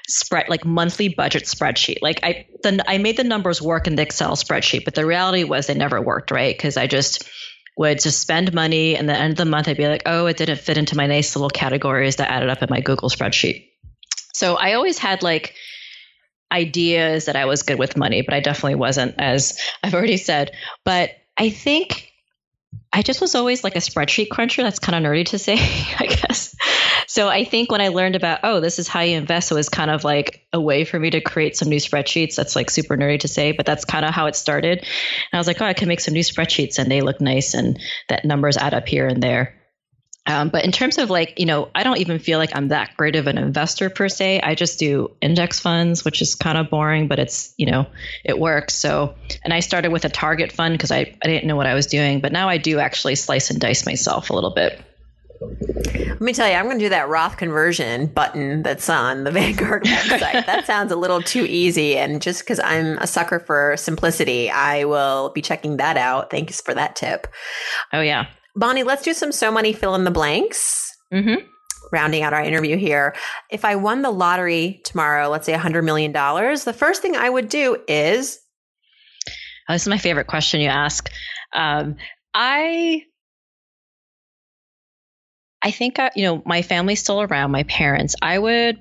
spread 0.09 0.49
like 0.49 0.65
monthly 0.65 1.09
budget 1.09 1.45
spreadsheet. 1.45 1.99
Like 2.01 2.21
I 2.23 2.47
the 2.63 2.85
I 2.87 2.99
made 2.99 3.17
the 3.17 3.25
numbers 3.25 3.61
work 3.61 3.87
in 3.87 3.97
the 3.97 4.03
Excel 4.03 4.37
spreadsheet, 4.37 4.85
but 4.85 4.95
the 4.95 5.05
reality 5.05 5.43
was 5.45 5.67
they 5.67 5.75
never 5.75 6.01
worked, 6.01 6.31
right? 6.31 6.57
Because 6.57 6.77
I 6.77 6.87
just 6.87 7.29
would 7.77 8.01
just 8.01 8.21
spend 8.21 8.55
money 8.55 8.97
and 8.97 9.09
the 9.09 9.17
end 9.17 9.33
of 9.33 9.37
the 9.37 9.45
month 9.45 9.69
I'd 9.69 9.77
be 9.77 9.89
like, 9.89 10.05
oh, 10.07 10.27
it 10.27 10.37
didn't 10.37 10.61
fit 10.61 10.79
into 10.79 10.97
my 10.97 11.07
nice 11.07 11.37
little 11.37 11.51
categories 11.51 12.17
that 12.17 12.31
added 12.31 12.49
up 12.49 12.63
in 12.63 12.69
my 12.71 12.81
Google 12.81 13.11
spreadsheet. 13.11 13.69
So 14.33 14.55
I 14.55 14.75
always 14.75 14.99
had 14.99 15.23
like 15.23 15.55
ideas 16.53 17.27
that 17.27 17.37
I 17.37 17.45
was 17.45 17.63
good 17.63 17.79
with 17.79 17.97
money, 17.97 18.23
but 18.23 18.35
I 18.35 18.41
definitely 18.41 18.77
wasn't, 18.77 19.15
as 19.19 19.59
I've 19.83 19.95
already 19.95 20.17
said. 20.17 20.53
But 20.85 21.11
I 21.37 21.51
think 21.51 22.13
I 22.93 23.03
just 23.03 23.21
was 23.21 23.35
always 23.35 23.63
like 23.63 23.77
a 23.77 23.81
spreadsheet 23.81 24.31
cruncher. 24.31 24.63
That's 24.63 24.79
kind 24.79 24.97
of 24.97 25.11
nerdy 25.11 25.27
to 25.27 25.39
say, 25.39 25.55
I 25.99 26.07
guess. 26.07 26.55
So 27.07 27.29
I 27.29 27.45
think 27.45 27.71
when 27.71 27.81
I 27.81 27.89
learned 27.89 28.17
about, 28.17 28.41
oh, 28.43 28.61
this 28.61 28.79
is 28.79 28.89
how 28.89 29.01
you 29.01 29.17
invest, 29.17 29.51
it 29.51 29.55
was 29.55 29.69
kind 29.69 29.91
of 29.91 30.05
like 30.05 30.47
a 30.53 30.61
way 30.61 30.85
for 30.85 30.99
me 30.99 31.11
to 31.11 31.21
create 31.21 31.57
some 31.57 31.69
new 31.69 31.79
spreadsheets. 31.79 32.37
That's 32.37 32.57
like 32.57 32.71
super 32.71 32.97
nerdy 32.97 33.21
to 33.21 33.29
say, 33.29 33.53
but 33.53 33.67
that's 33.67 33.85
kind 33.85 34.05
of 34.05 34.13
how 34.13 34.27
it 34.27 34.37
started. 34.37 34.79
And 34.79 34.89
I 35.33 35.39
was 35.39 35.47
like, 35.47 35.61
oh, 35.61 35.67
I 35.67 35.75
can 35.75 35.89
make 35.89 36.01
some 36.01 36.15
new 36.15 36.23
spreadsheets 36.23 36.79
and 36.79 36.91
they 36.91 37.01
look 37.01 37.21
nice 37.21 37.55
and 37.55 37.79
that 38.09 38.25
numbers 38.25 38.57
add 38.57 38.75
up 38.75 38.89
here 38.89 39.07
and 39.07 39.23
there. 39.23 39.56
Um, 40.27 40.49
but 40.49 40.65
in 40.65 40.73
terms 40.73 40.99
of 40.99 41.11
like, 41.11 41.39
you 41.39 41.47
know, 41.47 41.71
I 41.75 41.83
don't 41.83 41.99
even 41.99 42.19
feel 42.19 42.39
like 42.39 42.55
I'm 42.55 42.69
that 42.69 42.97
great 42.97 43.17
of 43.17 43.27
an 43.27 43.39
investor 43.39 43.89
per 43.91 44.09
se. 44.09 44.41
I 44.41 44.55
just 44.55 44.79
do 44.79 45.11
index 45.21 45.61
funds, 45.61 46.05
which 46.05 46.21
is 46.21 46.35
kind 46.35 46.59
of 46.59 46.69
boring, 46.69 47.07
but 47.09 47.19
it's, 47.19 47.55
you 47.57 47.67
know, 47.67 47.87
it 48.25 48.39
works. 48.39 48.75
So, 48.75 49.15
and 49.45 49.55
I 49.55 49.61
started 49.61 49.93
with 49.93 50.05
a 50.05 50.09
target 50.09 50.53
fund 50.53 50.75
because 50.75 50.91
I, 50.91 51.17
I 51.23 51.29
didn't 51.29 51.47
know 51.47 51.57
what 51.57 51.67
I 51.67 51.75
was 51.75 51.87
doing, 51.87 52.21
but 52.21 52.33
now 52.33 52.49
I 52.49 52.59
do 52.59 52.79
actually 52.79 53.15
slice 53.15 53.51
and 53.51 53.61
dice 53.61 53.87
myself 53.87 54.31
a 54.31 54.33
little 54.33 54.53
bit. 54.53 54.81
Let 55.41 56.21
me 56.21 56.33
tell 56.33 56.49
you, 56.49 56.55
I'm 56.55 56.65
going 56.65 56.79
to 56.79 56.85
do 56.85 56.89
that 56.89 57.09
Roth 57.09 57.37
conversion 57.37 58.07
button 58.07 58.63
that's 58.63 58.89
on 58.89 59.25
the 59.25 59.31
Vanguard 59.33 59.85
website. 59.85 60.47
that 60.47 60.67
sounds 60.67 60.93
a 60.93 60.97
little 60.97 61.23
too 61.23 61.45
easy. 61.45 61.97
And 61.97 62.23
just 62.23 62.41
because 62.41 62.59
I'm 62.61 62.99
a 62.99 63.07
sucker 63.07 63.39
for 63.39 63.77
simplicity, 63.77 64.51
I 64.51 64.85
will 64.85 65.31
be 65.31 65.43
checking 65.43 65.77
that 65.77 65.97
out. 65.97 66.31
Thanks 66.31 66.61
for 66.61 66.75
that 66.75 66.97
tip. 66.97 67.27
Oh, 67.93 68.01
yeah. 68.01 68.27
Bonnie, 68.57 68.83
let's 68.83 69.03
do 69.03 69.13
some 69.13 69.33
so 69.33 69.51
money 69.53 69.73
fill 69.73 69.95
in 69.95 70.05
the 70.05 70.11
blanks. 70.11 70.97
Mm-hmm. 71.13 71.47
Rounding 71.93 72.23
out 72.23 72.33
our 72.33 72.43
interview 72.43 72.77
here. 72.77 73.15
If 73.51 73.65
I 73.65 73.77
won 73.77 74.03
the 74.03 74.11
lottery 74.11 74.81
tomorrow, 74.85 75.29
let's 75.29 75.47
say 75.47 75.55
$100 75.55 75.85
million, 75.85 76.13
the 76.13 76.75
first 76.77 77.03
thing 77.03 77.15
I 77.15 77.29
would 77.29 77.49
do 77.49 77.77
is. 77.87 78.41
Oh, 79.69 79.75
this 79.75 79.83
is 79.83 79.89
my 79.89 79.99
favorite 79.99 80.27
question 80.27 80.61
you 80.61 80.69
ask. 80.69 81.09
Um, 81.53 81.97
I 82.35 83.03
I 85.63 85.71
think 85.71 85.99
I, 85.99 86.11
you 86.15 86.25
know 86.25 86.43
my 86.45 86.63
family's 86.63 87.01
still 87.01 87.23
around, 87.23 87.51
my 87.51 87.65
parents. 87.65 88.15
I 88.23 88.39
would 88.39 88.81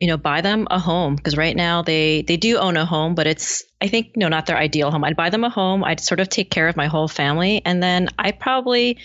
you 0.00 0.06
know 0.06 0.16
buy 0.16 0.40
them 0.40 0.66
a 0.70 0.78
home 0.78 1.16
because 1.16 1.36
right 1.36 1.56
now 1.56 1.82
they 1.82 2.22
they 2.22 2.36
do 2.36 2.58
own 2.58 2.76
a 2.76 2.84
home 2.84 3.14
but 3.14 3.26
it's 3.26 3.64
i 3.80 3.88
think 3.88 4.08
you 4.14 4.20
know 4.20 4.28
not 4.28 4.46
their 4.46 4.56
ideal 4.56 4.90
home. 4.90 5.04
I'd 5.04 5.16
buy 5.16 5.30
them 5.30 5.44
a 5.44 5.50
home 5.50 5.84
i'd 5.84 6.00
sort 6.00 6.20
of 6.20 6.28
take 6.28 6.50
care 6.50 6.68
of 6.68 6.76
my 6.76 6.86
whole 6.86 7.08
family 7.08 7.62
and 7.64 7.82
then 7.82 8.08
i 8.18 8.32
probably 8.32 8.98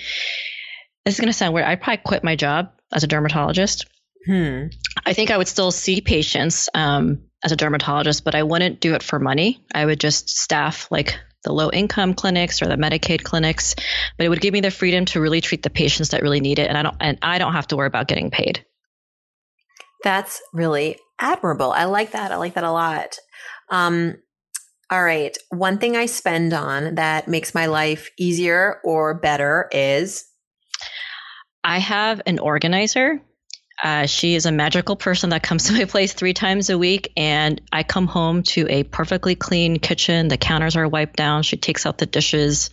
this 1.06 1.16
is 1.16 1.20
going 1.20 1.32
to 1.32 1.38
sound 1.38 1.54
weird 1.54 1.68
i'd 1.68 1.82
probably 1.82 2.02
quit 2.04 2.24
my 2.24 2.36
job 2.36 2.72
as 2.94 3.04
a 3.04 3.08
dermatologist. 3.08 3.86
Hmm. 4.26 4.68
i 5.06 5.14
think 5.14 5.32
i 5.32 5.38
would 5.38 5.48
still 5.48 5.72
see 5.72 6.02
patients 6.02 6.70
um, 6.74 7.24
as 7.44 7.52
a 7.52 7.56
dermatologist 7.56 8.24
but 8.24 8.36
i 8.36 8.44
wouldn't 8.44 8.80
do 8.80 8.96
it 8.96 9.04
for 9.04 9.20
money. 9.20 9.64
I 9.74 9.86
would 9.86 10.00
just 10.00 10.30
staff 10.30 10.92
like 10.92 11.18
the 11.44 11.54
low 11.54 11.70
income 11.72 12.14
clinics 12.14 12.62
or 12.62 12.66
the 12.68 12.76
medicaid 12.76 13.24
clinics 13.24 13.76
but 14.18 14.26
it 14.26 14.30
would 14.30 14.42
give 14.42 14.54
me 14.54 14.62
the 14.62 14.72
freedom 14.72 15.06
to 15.06 15.22
really 15.22 15.40
treat 15.42 15.64
the 15.64 15.70
patients 15.70 16.10
that 16.10 16.22
really 16.22 16.42
need 16.42 16.60
it 16.60 16.68
and 16.68 16.78
i 16.78 16.84
don't 16.84 16.98
and 17.00 17.18
i 17.22 17.38
don't 17.38 17.54
have 17.54 17.68
to 17.68 17.78
worry 17.78 17.88
about 17.88 18.08
getting 18.08 18.30
paid 18.30 18.66
that's 20.04 20.42
really 20.54 20.98
admirable. 21.20 21.72
I 21.72 21.86
like 21.86 22.12
that. 22.12 22.32
I 22.32 22.38
like 22.38 22.54
that 22.54 22.64
a 22.64 22.72
lot. 22.72 23.18
Um, 23.70 24.16
all 24.92 25.04
right. 25.04 25.38
One 25.50 25.78
thing 25.78 25.96
I 25.96 26.08
spend 26.08 26.54
on 26.54 26.96
that 26.96 27.28
makes 27.28 27.54
my 27.54 27.68
life 27.68 28.10
easier 28.18 28.80
or 28.84 29.14
better 29.14 29.70
is 29.72 30.26
I 31.64 31.78
have 31.78 32.22
an 32.26 32.40
organizer. 32.40 33.22
Uh, 33.82 34.06
she 34.06 34.36
is 34.36 34.46
a 34.46 34.52
magical 34.52 34.96
person 34.96 35.30
that 35.30 35.44
comes 35.44 35.64
to 35.68 35.74
my 35.74 35.86
place 35.86 36.14
three 36.14 36.34
times 36.34 36.70
a 36.70 36.78
week, 36.78 37.12
and 37.16 37.62
I 37.72 37.84
come 37.84 38.08
home 38.08 38.44
to 38.44 38.68
a 38.70 38.84
perfectly 38.84 39.36
clean 39.36 39.78
kitchen. 39.78 40.28
The 40.28 40.38
counters 40.38 40.76
are 40.76 40.88
wiped 40.88 41.16
down. 41.16 41.44
She 41.44 41.58
takes 41.58 41.86
out 41.86 41.98
the 41.98 42.06
dishes, 42.06 42.70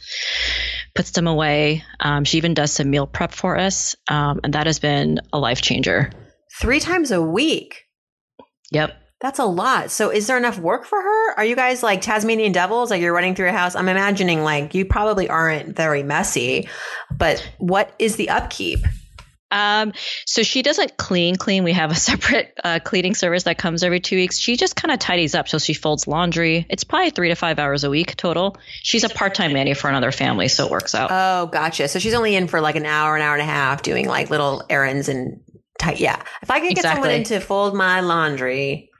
puts 0.94 1.10
them 1.12 1.26
away. 1.26 1.84
Um, 2.00 2.24
she 2.24 2.38
even 2.38 2.54
does 2.54 2.72
some 2.72 2.90
meal 2.90 3.06
prep 3.06 3.32
for 3.32 3.58
us, 3.58 3.94
um, 4.08 4.40
and 4.42 4.54
that 4.54 4.66
has 4.66 4.78
been 4.78 5.20
a 5.32 5.38
life 5.38 5.60
changer. 5.60 6.10
Three 6.60 6.80
times 6.80 7.10
a 7.10 7.20
week. 7.20 7.84
Yep. 8.70 8.94
That's 9.20 9.38
a 9.38 9.44
lot. 9.44 9.90
So 9.90 10.10
is 10.10 10.26
there 10.26 10.36
enough 10.36 10.58
work 10.58 10.84
for 10.84 11.00
her? 11.00 11.34
Are 11.36 11.44
you 11.44 11.56
guys 11.56 11.82
like 11.82 12.02
Tasmanian 12.02 12.52
devils? 12.52 12.90
Like 12.90 13.00
you're 13.00 13.14
running 13.14 13.34
through 13.34 13.48
a 13.48 13.52
house? 13.52 13.74
I'm 13.74 13.88
imagining 13.88 14.42
like 14.42 14.74
you 14.74 14.84
probably 14.84 15.28
aren't 15.28 15.74
very 15.74 16.02
messy, 16.02 16.68
but 17.10 17.46
what 17.58 17.94
is 17.98 18.16
the 18.16 18.28
upkeep? 18.28 18.80
Um, 19.50 19.92
so 20.26 20.42
she 20.42 20.62
doesn't 20.62 20.96
clean, 20.96 21.36
clean. 21.36 21.64
We 21.64 21.72
have 21.72 21.90
a 21.90 21.94
separate 22.10 22.52
uh, 22.62 22.80
cleaning 22.82 23.14
service 23.14 23.44
that 23.44 23.58
comes 23.58 23.82
every 23.82 24.00
two 24.00 24.16
weeks. 24.16 24.38
She 24.38 24.56
just 24.56 24.76
kind 24.76 24.92
of 24.92 24.98
tidies 24.98 25.34
up. 25.34 25.48
So 25.48 25.58
she 25.58 25.72
folds 25.72 26.06
laundry. 26.06 26.66
It's 26.68 26.84
probably 26.84 27.10
three 27.10 27.28
to 27.28 27.36
five 27.36 27.58
hours 27.58 27.84
a 27.84 27.90
week 27.90 28.16
total. 28.16 28.56
She's 28.82 29.04
a 29.04 29.08
part 29.08 29.34
time 29.34 29.52
nanny 29.52 29.74
for 29.74 29.88
another 29.88 30.12
family, 30.12 30.48
so 30.48 30.66
it 30.66 30.70
works 30.70 30.94
out. 30.94 31.10
Oh, 31.10 31.46
gotcha. 31.46 31.88
So 31.88 31.98
she's 31.98 32.14
only 32.14 32.34
in 32.34 32.48
for 32.48 32.60
like 32.60 32.76
an 32.76 32.86
hour, 32.86 33.16
an 33.16 33.22
hour 33.22 33.34
and 33.34 33.42
a 33.42 33.46
half 33.46 33.82
doing 33.82 34.08
like 34.08 34.30
little 34.30 34.62
errands 34.68 35.08
and 35.08 35.40
tight. 35.78 36.00
Yeah. 36.00 36.22
If 36.42 36.50
I 36.50 36.60
could 36.60 36.70
get 36.70 36.78
exactly. 36.78 37.02
someone 37.02 37.10
in 37.18 37.24
to 37.24 37.40
fold 37.40 37.74
my 37.74 38.00
laundry, 38.00 38.90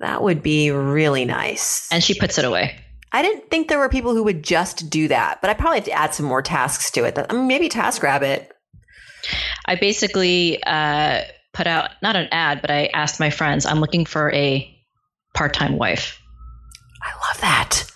that 0.00 0.22
would 0.22 0.42
be 0.42 0.70
really 0.70 1.24
nice. 1.24 1.88
And 1.90 2.02
she 2.02 2.14
puts 2.14 2.38
it 2.38 2.44
away. 2.44 2.76
I 3.10 3.22
didn't 3.22 3.50
think 3.50 3.68
there 3.68 3.78
were 3.78 3.88
people 3.88 4.14
who 4.14 4.22
would 4.24 4.42
just 4.42 4.90
do 4.90 5.08
that, 5.08 5.40
but 5.40 5.50
I 5.50 5.54
probably 5.54 5.78
have 5.78 5.86
to 5.86 5.92
add 5.92 6.14
some 6.14 6.26
more 6.26 6.42
tasks 6.42 6.90
to 6.92 7.04
it. 7.04 7.18
I 7.18 7.32
mean, 7.32 7.46
maybe 7.46 7.68
TaskRabbit. 7.68 8.48
I 9.66 9.74
basically 9.76 10.62
uh, 10.62 11.22
put 11.52 11.66
out 11.66 11.90
not 12.02 12.16
an 12.16 12.28
ad, 12.30 12.60
but 12.60 12.70
I 12.70 12.86
asked 12.86 13.18
my 13.18 13.30
friends, 13.30 13.66
I'm 13.66 13.80
looking 13.80 14.04
for 14.04 14.30
a 14.32 14.74
part 15.34 15.54
time 15.54 15.78
wife. 15.78 16.20
I 17.02 17.10
love 17.28 17.40
that. 17.40 17.90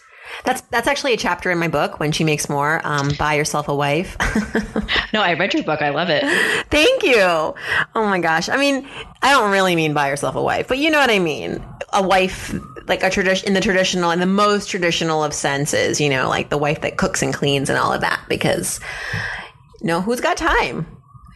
That's 0.45 0.61
that's 0.63 0.89
actually 0.89 1.13
a 1.13 1.17
chapter 1.17 1.51
in 1.51 1.59
my 1.59 1.69
book. 1.69 2.01
When 2.01 2.11
she 2.11 2.25
makes 2.25 2.49
more, 2.49 2.81
um, 2.85 3.11
buy 3.19 3.35
yourself 3.35 3.69
a 3.69 3.75
wife. 3.75 4.17
no, 5.13 5.23
I 5.23 5.35
read 5.35 5.55
your 5.55 5.63
book. 5.63 5.81
I 5.83 5.91
love 5.91 6.09
it. 6.11 6.25
Thank 6.69 7.05
you. 7.05 7.21
Oh 7.21 7.55
my 7.95 8.19
gosh. 8.19 8.49
I 8.49 8.57
mean, 8.57 8.89
I 9.23 9.31
don't 9.31 9.53
really 9.53 9.77
mean 9.77 9.95
buy 9.95 10.09
yourself 10.09 10.35
a 10.35 10.43
wife, 10.43 10.67
but 10.67 10.79
you 10.79 10.91
know 10.91 10.99
what 10.99 11.11
I 11.11 11.21
mean. 11.21 11.65
A 11.93 12.03
wife, 12.03 12.55
like 12.89 13.05
a 13.05 13.11
tradition 13.11 13.47
in 13.49 13.55
the 13.55 13.61
traditional, 13.61 14.11
and 14.11 14.21
the 14.21 14.27
most 14.27 14.69
traditional 14.69 15.23
of 15.23 15.33
senses. 15.33 16.01
You 16.01 16.09
know, 16.09 16.29
like 16.29 16.51
the 16.51 16.59
wife 16.59 16.81
that 16.81 16.97
cooks 16.97 17.23
and 17.23 17.33
cleans 17.33 17.71
and 17.71 17.79
all 17.79 17.93
of 17.93 18.01
that. 18.01 18.25
Because, 18.29 18.81
you 19.81 19.87
know, 19.87 20.01
who's 20.01 20.21
got 20.21 20.37
time? 20.37 20.87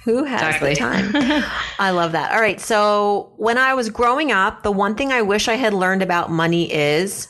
Who 0.05 0.25
has 0.25 0.41
exactly. 0.41 0.71
the 0.71 0.77
time? 0.77 1.45
I 1.79 1.91
love 1.91 2.13
that. 2.13 2.33
All 2.33 2.41
right. 2.41 2.61
So 2.61 3.33
when 3.37 3.59
I 3.59 3.75
was 3.75 3.91
growing 3.91 4.33
up, 4.33 4.63
the 4.63 4.73
one 4.73 4.97
thing 4.97 5.13
I 5.13 5.23
wish 5.23 5.47
I 5.49 5.55
had 5.55 5.75
learned 5.75 6.03
about 6.03 6.31
money 6.31 6.73
is. 6.73 7.29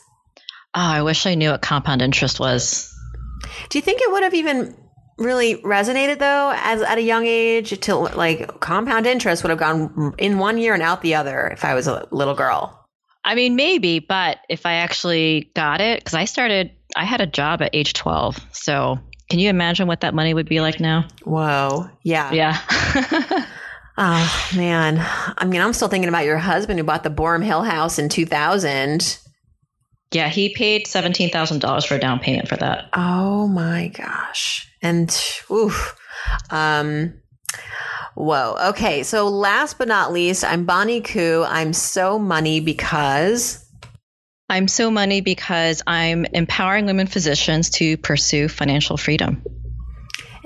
Oh, 0.77 0.81
I 0.81 1.03
wish 1.03 1.25
I 1.25 1.35
knew 1.35 1.51
what 1.51 1.63
compound 1.63 2.03
interest 2.03 2.39
was. 2.39 2.95
Do 3.71 3.79
you 3.79 3.83
think 3.83 4.03
it 4.03 4.13
would 4.13 4.23
have 4.23 4.35
even 4.35 4.77
really 5.19 5.57
resonated 5.63 6.19
though 6.19 6.53
as 6.55 6.83
at 6.83 6.99
a 6.99 7.03
young 7.03 7.25
age 7.25 7.81
to 7.81 7.95
like 7.97 8.61
compound 8.61 9.07
interest 9.07 9.43
would 9.43 9.49
have 9.49 9.59
gone 9.59 10.15
in 10.19 10.39
one 10.39 10.59
year 10.59 10.75
and 10.75 10.83
out 10.83 11.01
the 11.01 11.15
other 11.15 11.49
if 11.49 11.65
I 11.65 11.73
was 11.73 11.87
a 11.87 12.07
little 12.11 12.35
girl? 12.35 12.87
I 13.25 13.35
mean, 13.35 13.57
maybe, 13.57 14.01
but 14.01 14.39
if 14.51 14.67
I 14.67 14.75
actually 14.75 15.51
got 15.55 15.81
it, 15.81 15.99
because 15.99 16.13
I 16.15 16.27
started, 16.27 16.71
I 16.95 17.05
had 17.05 17.23
a 17.23 17.27
job 17.27 17.63
at 17.63 17.71
age 17.73 17.95
12. 17.95 18.39
So 18.53 19.01
can 19.31 19.41
you 19.41 19.49
imagine 19.49 19.89
what 19.89 20.03
that 20.03 20.15
money 20.15 20.35
would 20.35 20.49
be 20.49 20.61
like 20.61 20.79
now? 20.79 21.09
Whoa. 21.25 21.89
Yeah. 22.03 22.33
Yeah. 22.33 22.61
oh, 23.99 24.51
man. 24.55 25.05
I 25.39 25.45
mean, 25.47 25.61
I'm 25.61 25.73
still 25.73 25.89
thinking 25.89 26.09
about 26.09 26.25
your 26.25 26.39
husband 26.39 26.79
who 26.79 26.85
bought 26.85 27.03
the 27.03 27.11
Boerum 27.11 27.43
Hill 27.43 27.63
house 27.63 27.99
in 27.99 28.09
2000. 28.09 29.19
Yeah, 30.13 30.29
he 30.29 30.55
paid 30.55 30.87
$17,000 30.87 31.87
for 31.87 31.95
a 31.95 31.99
down 31.99 32.21
payment 32.21 32.49
for 32.49 32.57
that. 32.57 32.89
Oh 32.93 33.47
my 33.49 33.89
gosh. 33.89 34.71
And 34.83 35.11
oof. 35.51 35.97
Um 36.51 37.15
Whoa. 38.15 38.57
Okay. 38.71 39.03
So 39.03 39.29
last 39.29 39.77
but 39.77 39.89
not 39.89 40.11
least, 40.11 40.43
I'm 40.43 40.65
Bonnie 40.65 41.03
Koo. 41.03 41.45
I'm 41.47 41.75
so 41.75 42.19
money 42.19 42.61
because 42.61 43.63
I'm 44.49 44.69
so 44.69 44.91
money 44.91 45.21
because 45.21 45.83
I'm 45.87 46.25
empowering 46.25 46.87
women 46.87 47.09
physicians 47.09 47.71
to 47.71 47.97
pursue 47.99 48.49
financial 48.49 48.97
freedom. 48.97 49.43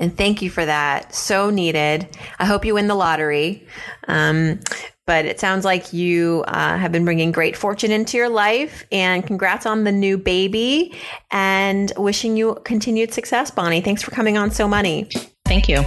And 0.01 0.17
thank 0.17 0.43
you 0.43 0.51
for 0.51 0.65
that. 0.65 1.15
So 1.15 1.51
needed. 1.51 2.09
I 2.39 2.47
hope 2.47 2.65
you 2.65 2.75
win 2.75 2.89
the 2.89 2.95
lottery. 2.95 3.67
Um, 4.09 4.61
but 5.07 5.25
it 5.25 5.41
sounds 5.41 5.65
like 5.65 5.93
you 5.93 6.45
uh, 6.49 6.79
have 6.79 6.93
been 6.93 7.05
bringing 7.05 7.33
great 7.33 7.57
fortune 7.57 7.91
into 7.91 8.17
your 8.17 8.29
life. 8.29 8.87
And 8.91 9.27
congrats 9.27 9.67
on 9.67 9.85
the 9.85 9.93
new 9.93 10.17
baby 10.17 10.95
and 11.31 11.93
wishing 11.97 12.37
you 12.37 12.57
continued 12.65 13.13
success, 13.13 13.51
Bonnie. 13.51 13.81
Thanks 13.81 14.03
for 14.03 14.11
coming 14.11 14.39
on 14.39 14.51
So 14.51 14.67
Money. 14.67 15.09
Thank 15.45 15.69
you. 15.69 15.85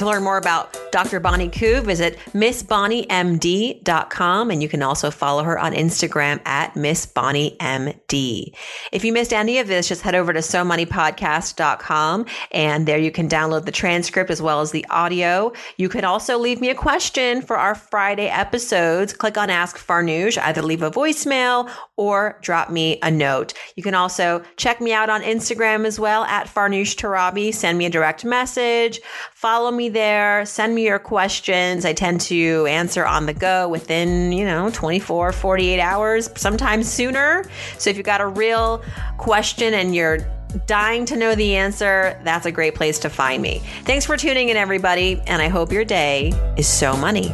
To 0.00 0.06
learn 0.06 0.22
more 0.22 0.38
about 0.38 0.78
Dr. 0.92 1.20
Bonnie 1.20 1.50
Koo, 1.50 1.82
visit 1.82 2.18
MissBonnieMD.com 2.32 4.50
and 4.50 4.62
you 4.62 4.68
can 4.68 4.82
also 4.82 5.10
follow 5.10 5.42
her 5.42 5.58
on 5.58 5.74
Instagram 5.74 6.40
at 6.46 6.72
MissBonnieMD. 6.72 8.54
If 8.92 9.04
you 9.04 9.12
missed 9.12 9.34
any 9.34 9.58
of 9.58 9.68
this, 9.68 9.88
just 9.88 10.00
head 10.00 10.14
over 10.14 10.32
to 10.32 10.38
SoMoneyPodcast.com 10.38 12.24
and 12.50 12.88
there 12.88 12.96
you 12.96 13.10
can 13.10 13.28
download 13.28 13.66
the 13.66 13.72
transcript 13.72 14.30
as 14.30 14.40
well 14.40 14.62
as 14.62 14.70
the 14.70 14.86
audio. 14.88 15.52
You 15.76 15.90
can 15.90 16.06
also 16.06 16.38
leave 16.38 16.62
me 16.62 16.70
a 16.70 16.74
question 16.74 17.42
for 17.42 17.58
our 17.58 17.74
Friday 17.74 18.28
episodes. 18.28 19.12
Click 19.12 19.36
on 19.36 19.50
Ask 19.50 19.76
Farnoosh, 19.76 20.38
either 20.38 20.62
leave 20.62 20.80
a 20.80 20.90
voicemail 20.90 21.70
or 21.98 22.38
drop 22.40 22.70
me 22.70 22.98
a 23.02 23.10
note. 23.10 23.52
You 23.76 23.82
can 23.82 23.94
also 23.94 24.42
check 24.56 24.80
me 24.80 24.94
out 24.94 25.10
on 25.10 25.20
Instagram 25.20 25.84
as 25.84 26.00
well 26.00 26.24
at 26.24 26.46
Farnoosh 26.46 26.96
Torabi. 26.96 27.52
Send 27.52 27.76
me 27.76 27.84
a 27.84 27.90
direct 27.90 28.24
message. 28.24 28.98
Follow 29.34 29.70
me 29.70 29.89
there. 29.90 30.46
Send 30.46 30.74
me 30.74 30.84
your 30.84 30.98
questions. 30.98 31.84
I 31.84 31.92
tend 31.92 32.20
to 32.22 32.66
answer 32.66 33.04
on 33.04 33.26
the 33.26 33.34
go 33.34 33.68
within, 33.68 34.32
you 34.32 34.44
know, 34.44 34.70
24, 34.70 35.32
48 35.32 35.80
hours, 35.80 36.30
sometimes 36.36 36.90
sooner. 36.90 37.44
So 37.78 37.90
if 37.90 37.96
you've 37.96 38.06
got 38.06 38.20
a 38.20 38.26
real 38.26 38.82
question 39.18 39.74
and 39.74 39.94
you're 39.94 40.18
dying 40.66 41.04
to 41.06 41.16
know 41.16 41.34
the 41.34 41.56
answer, 41.56 42.18
that's 42.24 42.46
a 42.46 42.52
great 42.52 42.74
place 42.74 42.98
to 43.00 43.10
find 43.10 43.42
me. 43.42 43.60
Thanks 43.84 44.06
for 44.06 44.16
tuning 44.16 44.48
in, 44.48 44.56
everybody. 44.56 45.20
And 45.26 45.42
I 45.42 45.48
hope 45.48 45.72
your 45.72 45.84
day 45.84 46.32
is 46.56 46.66
so 46.66 46.96
money. 46.96 47.32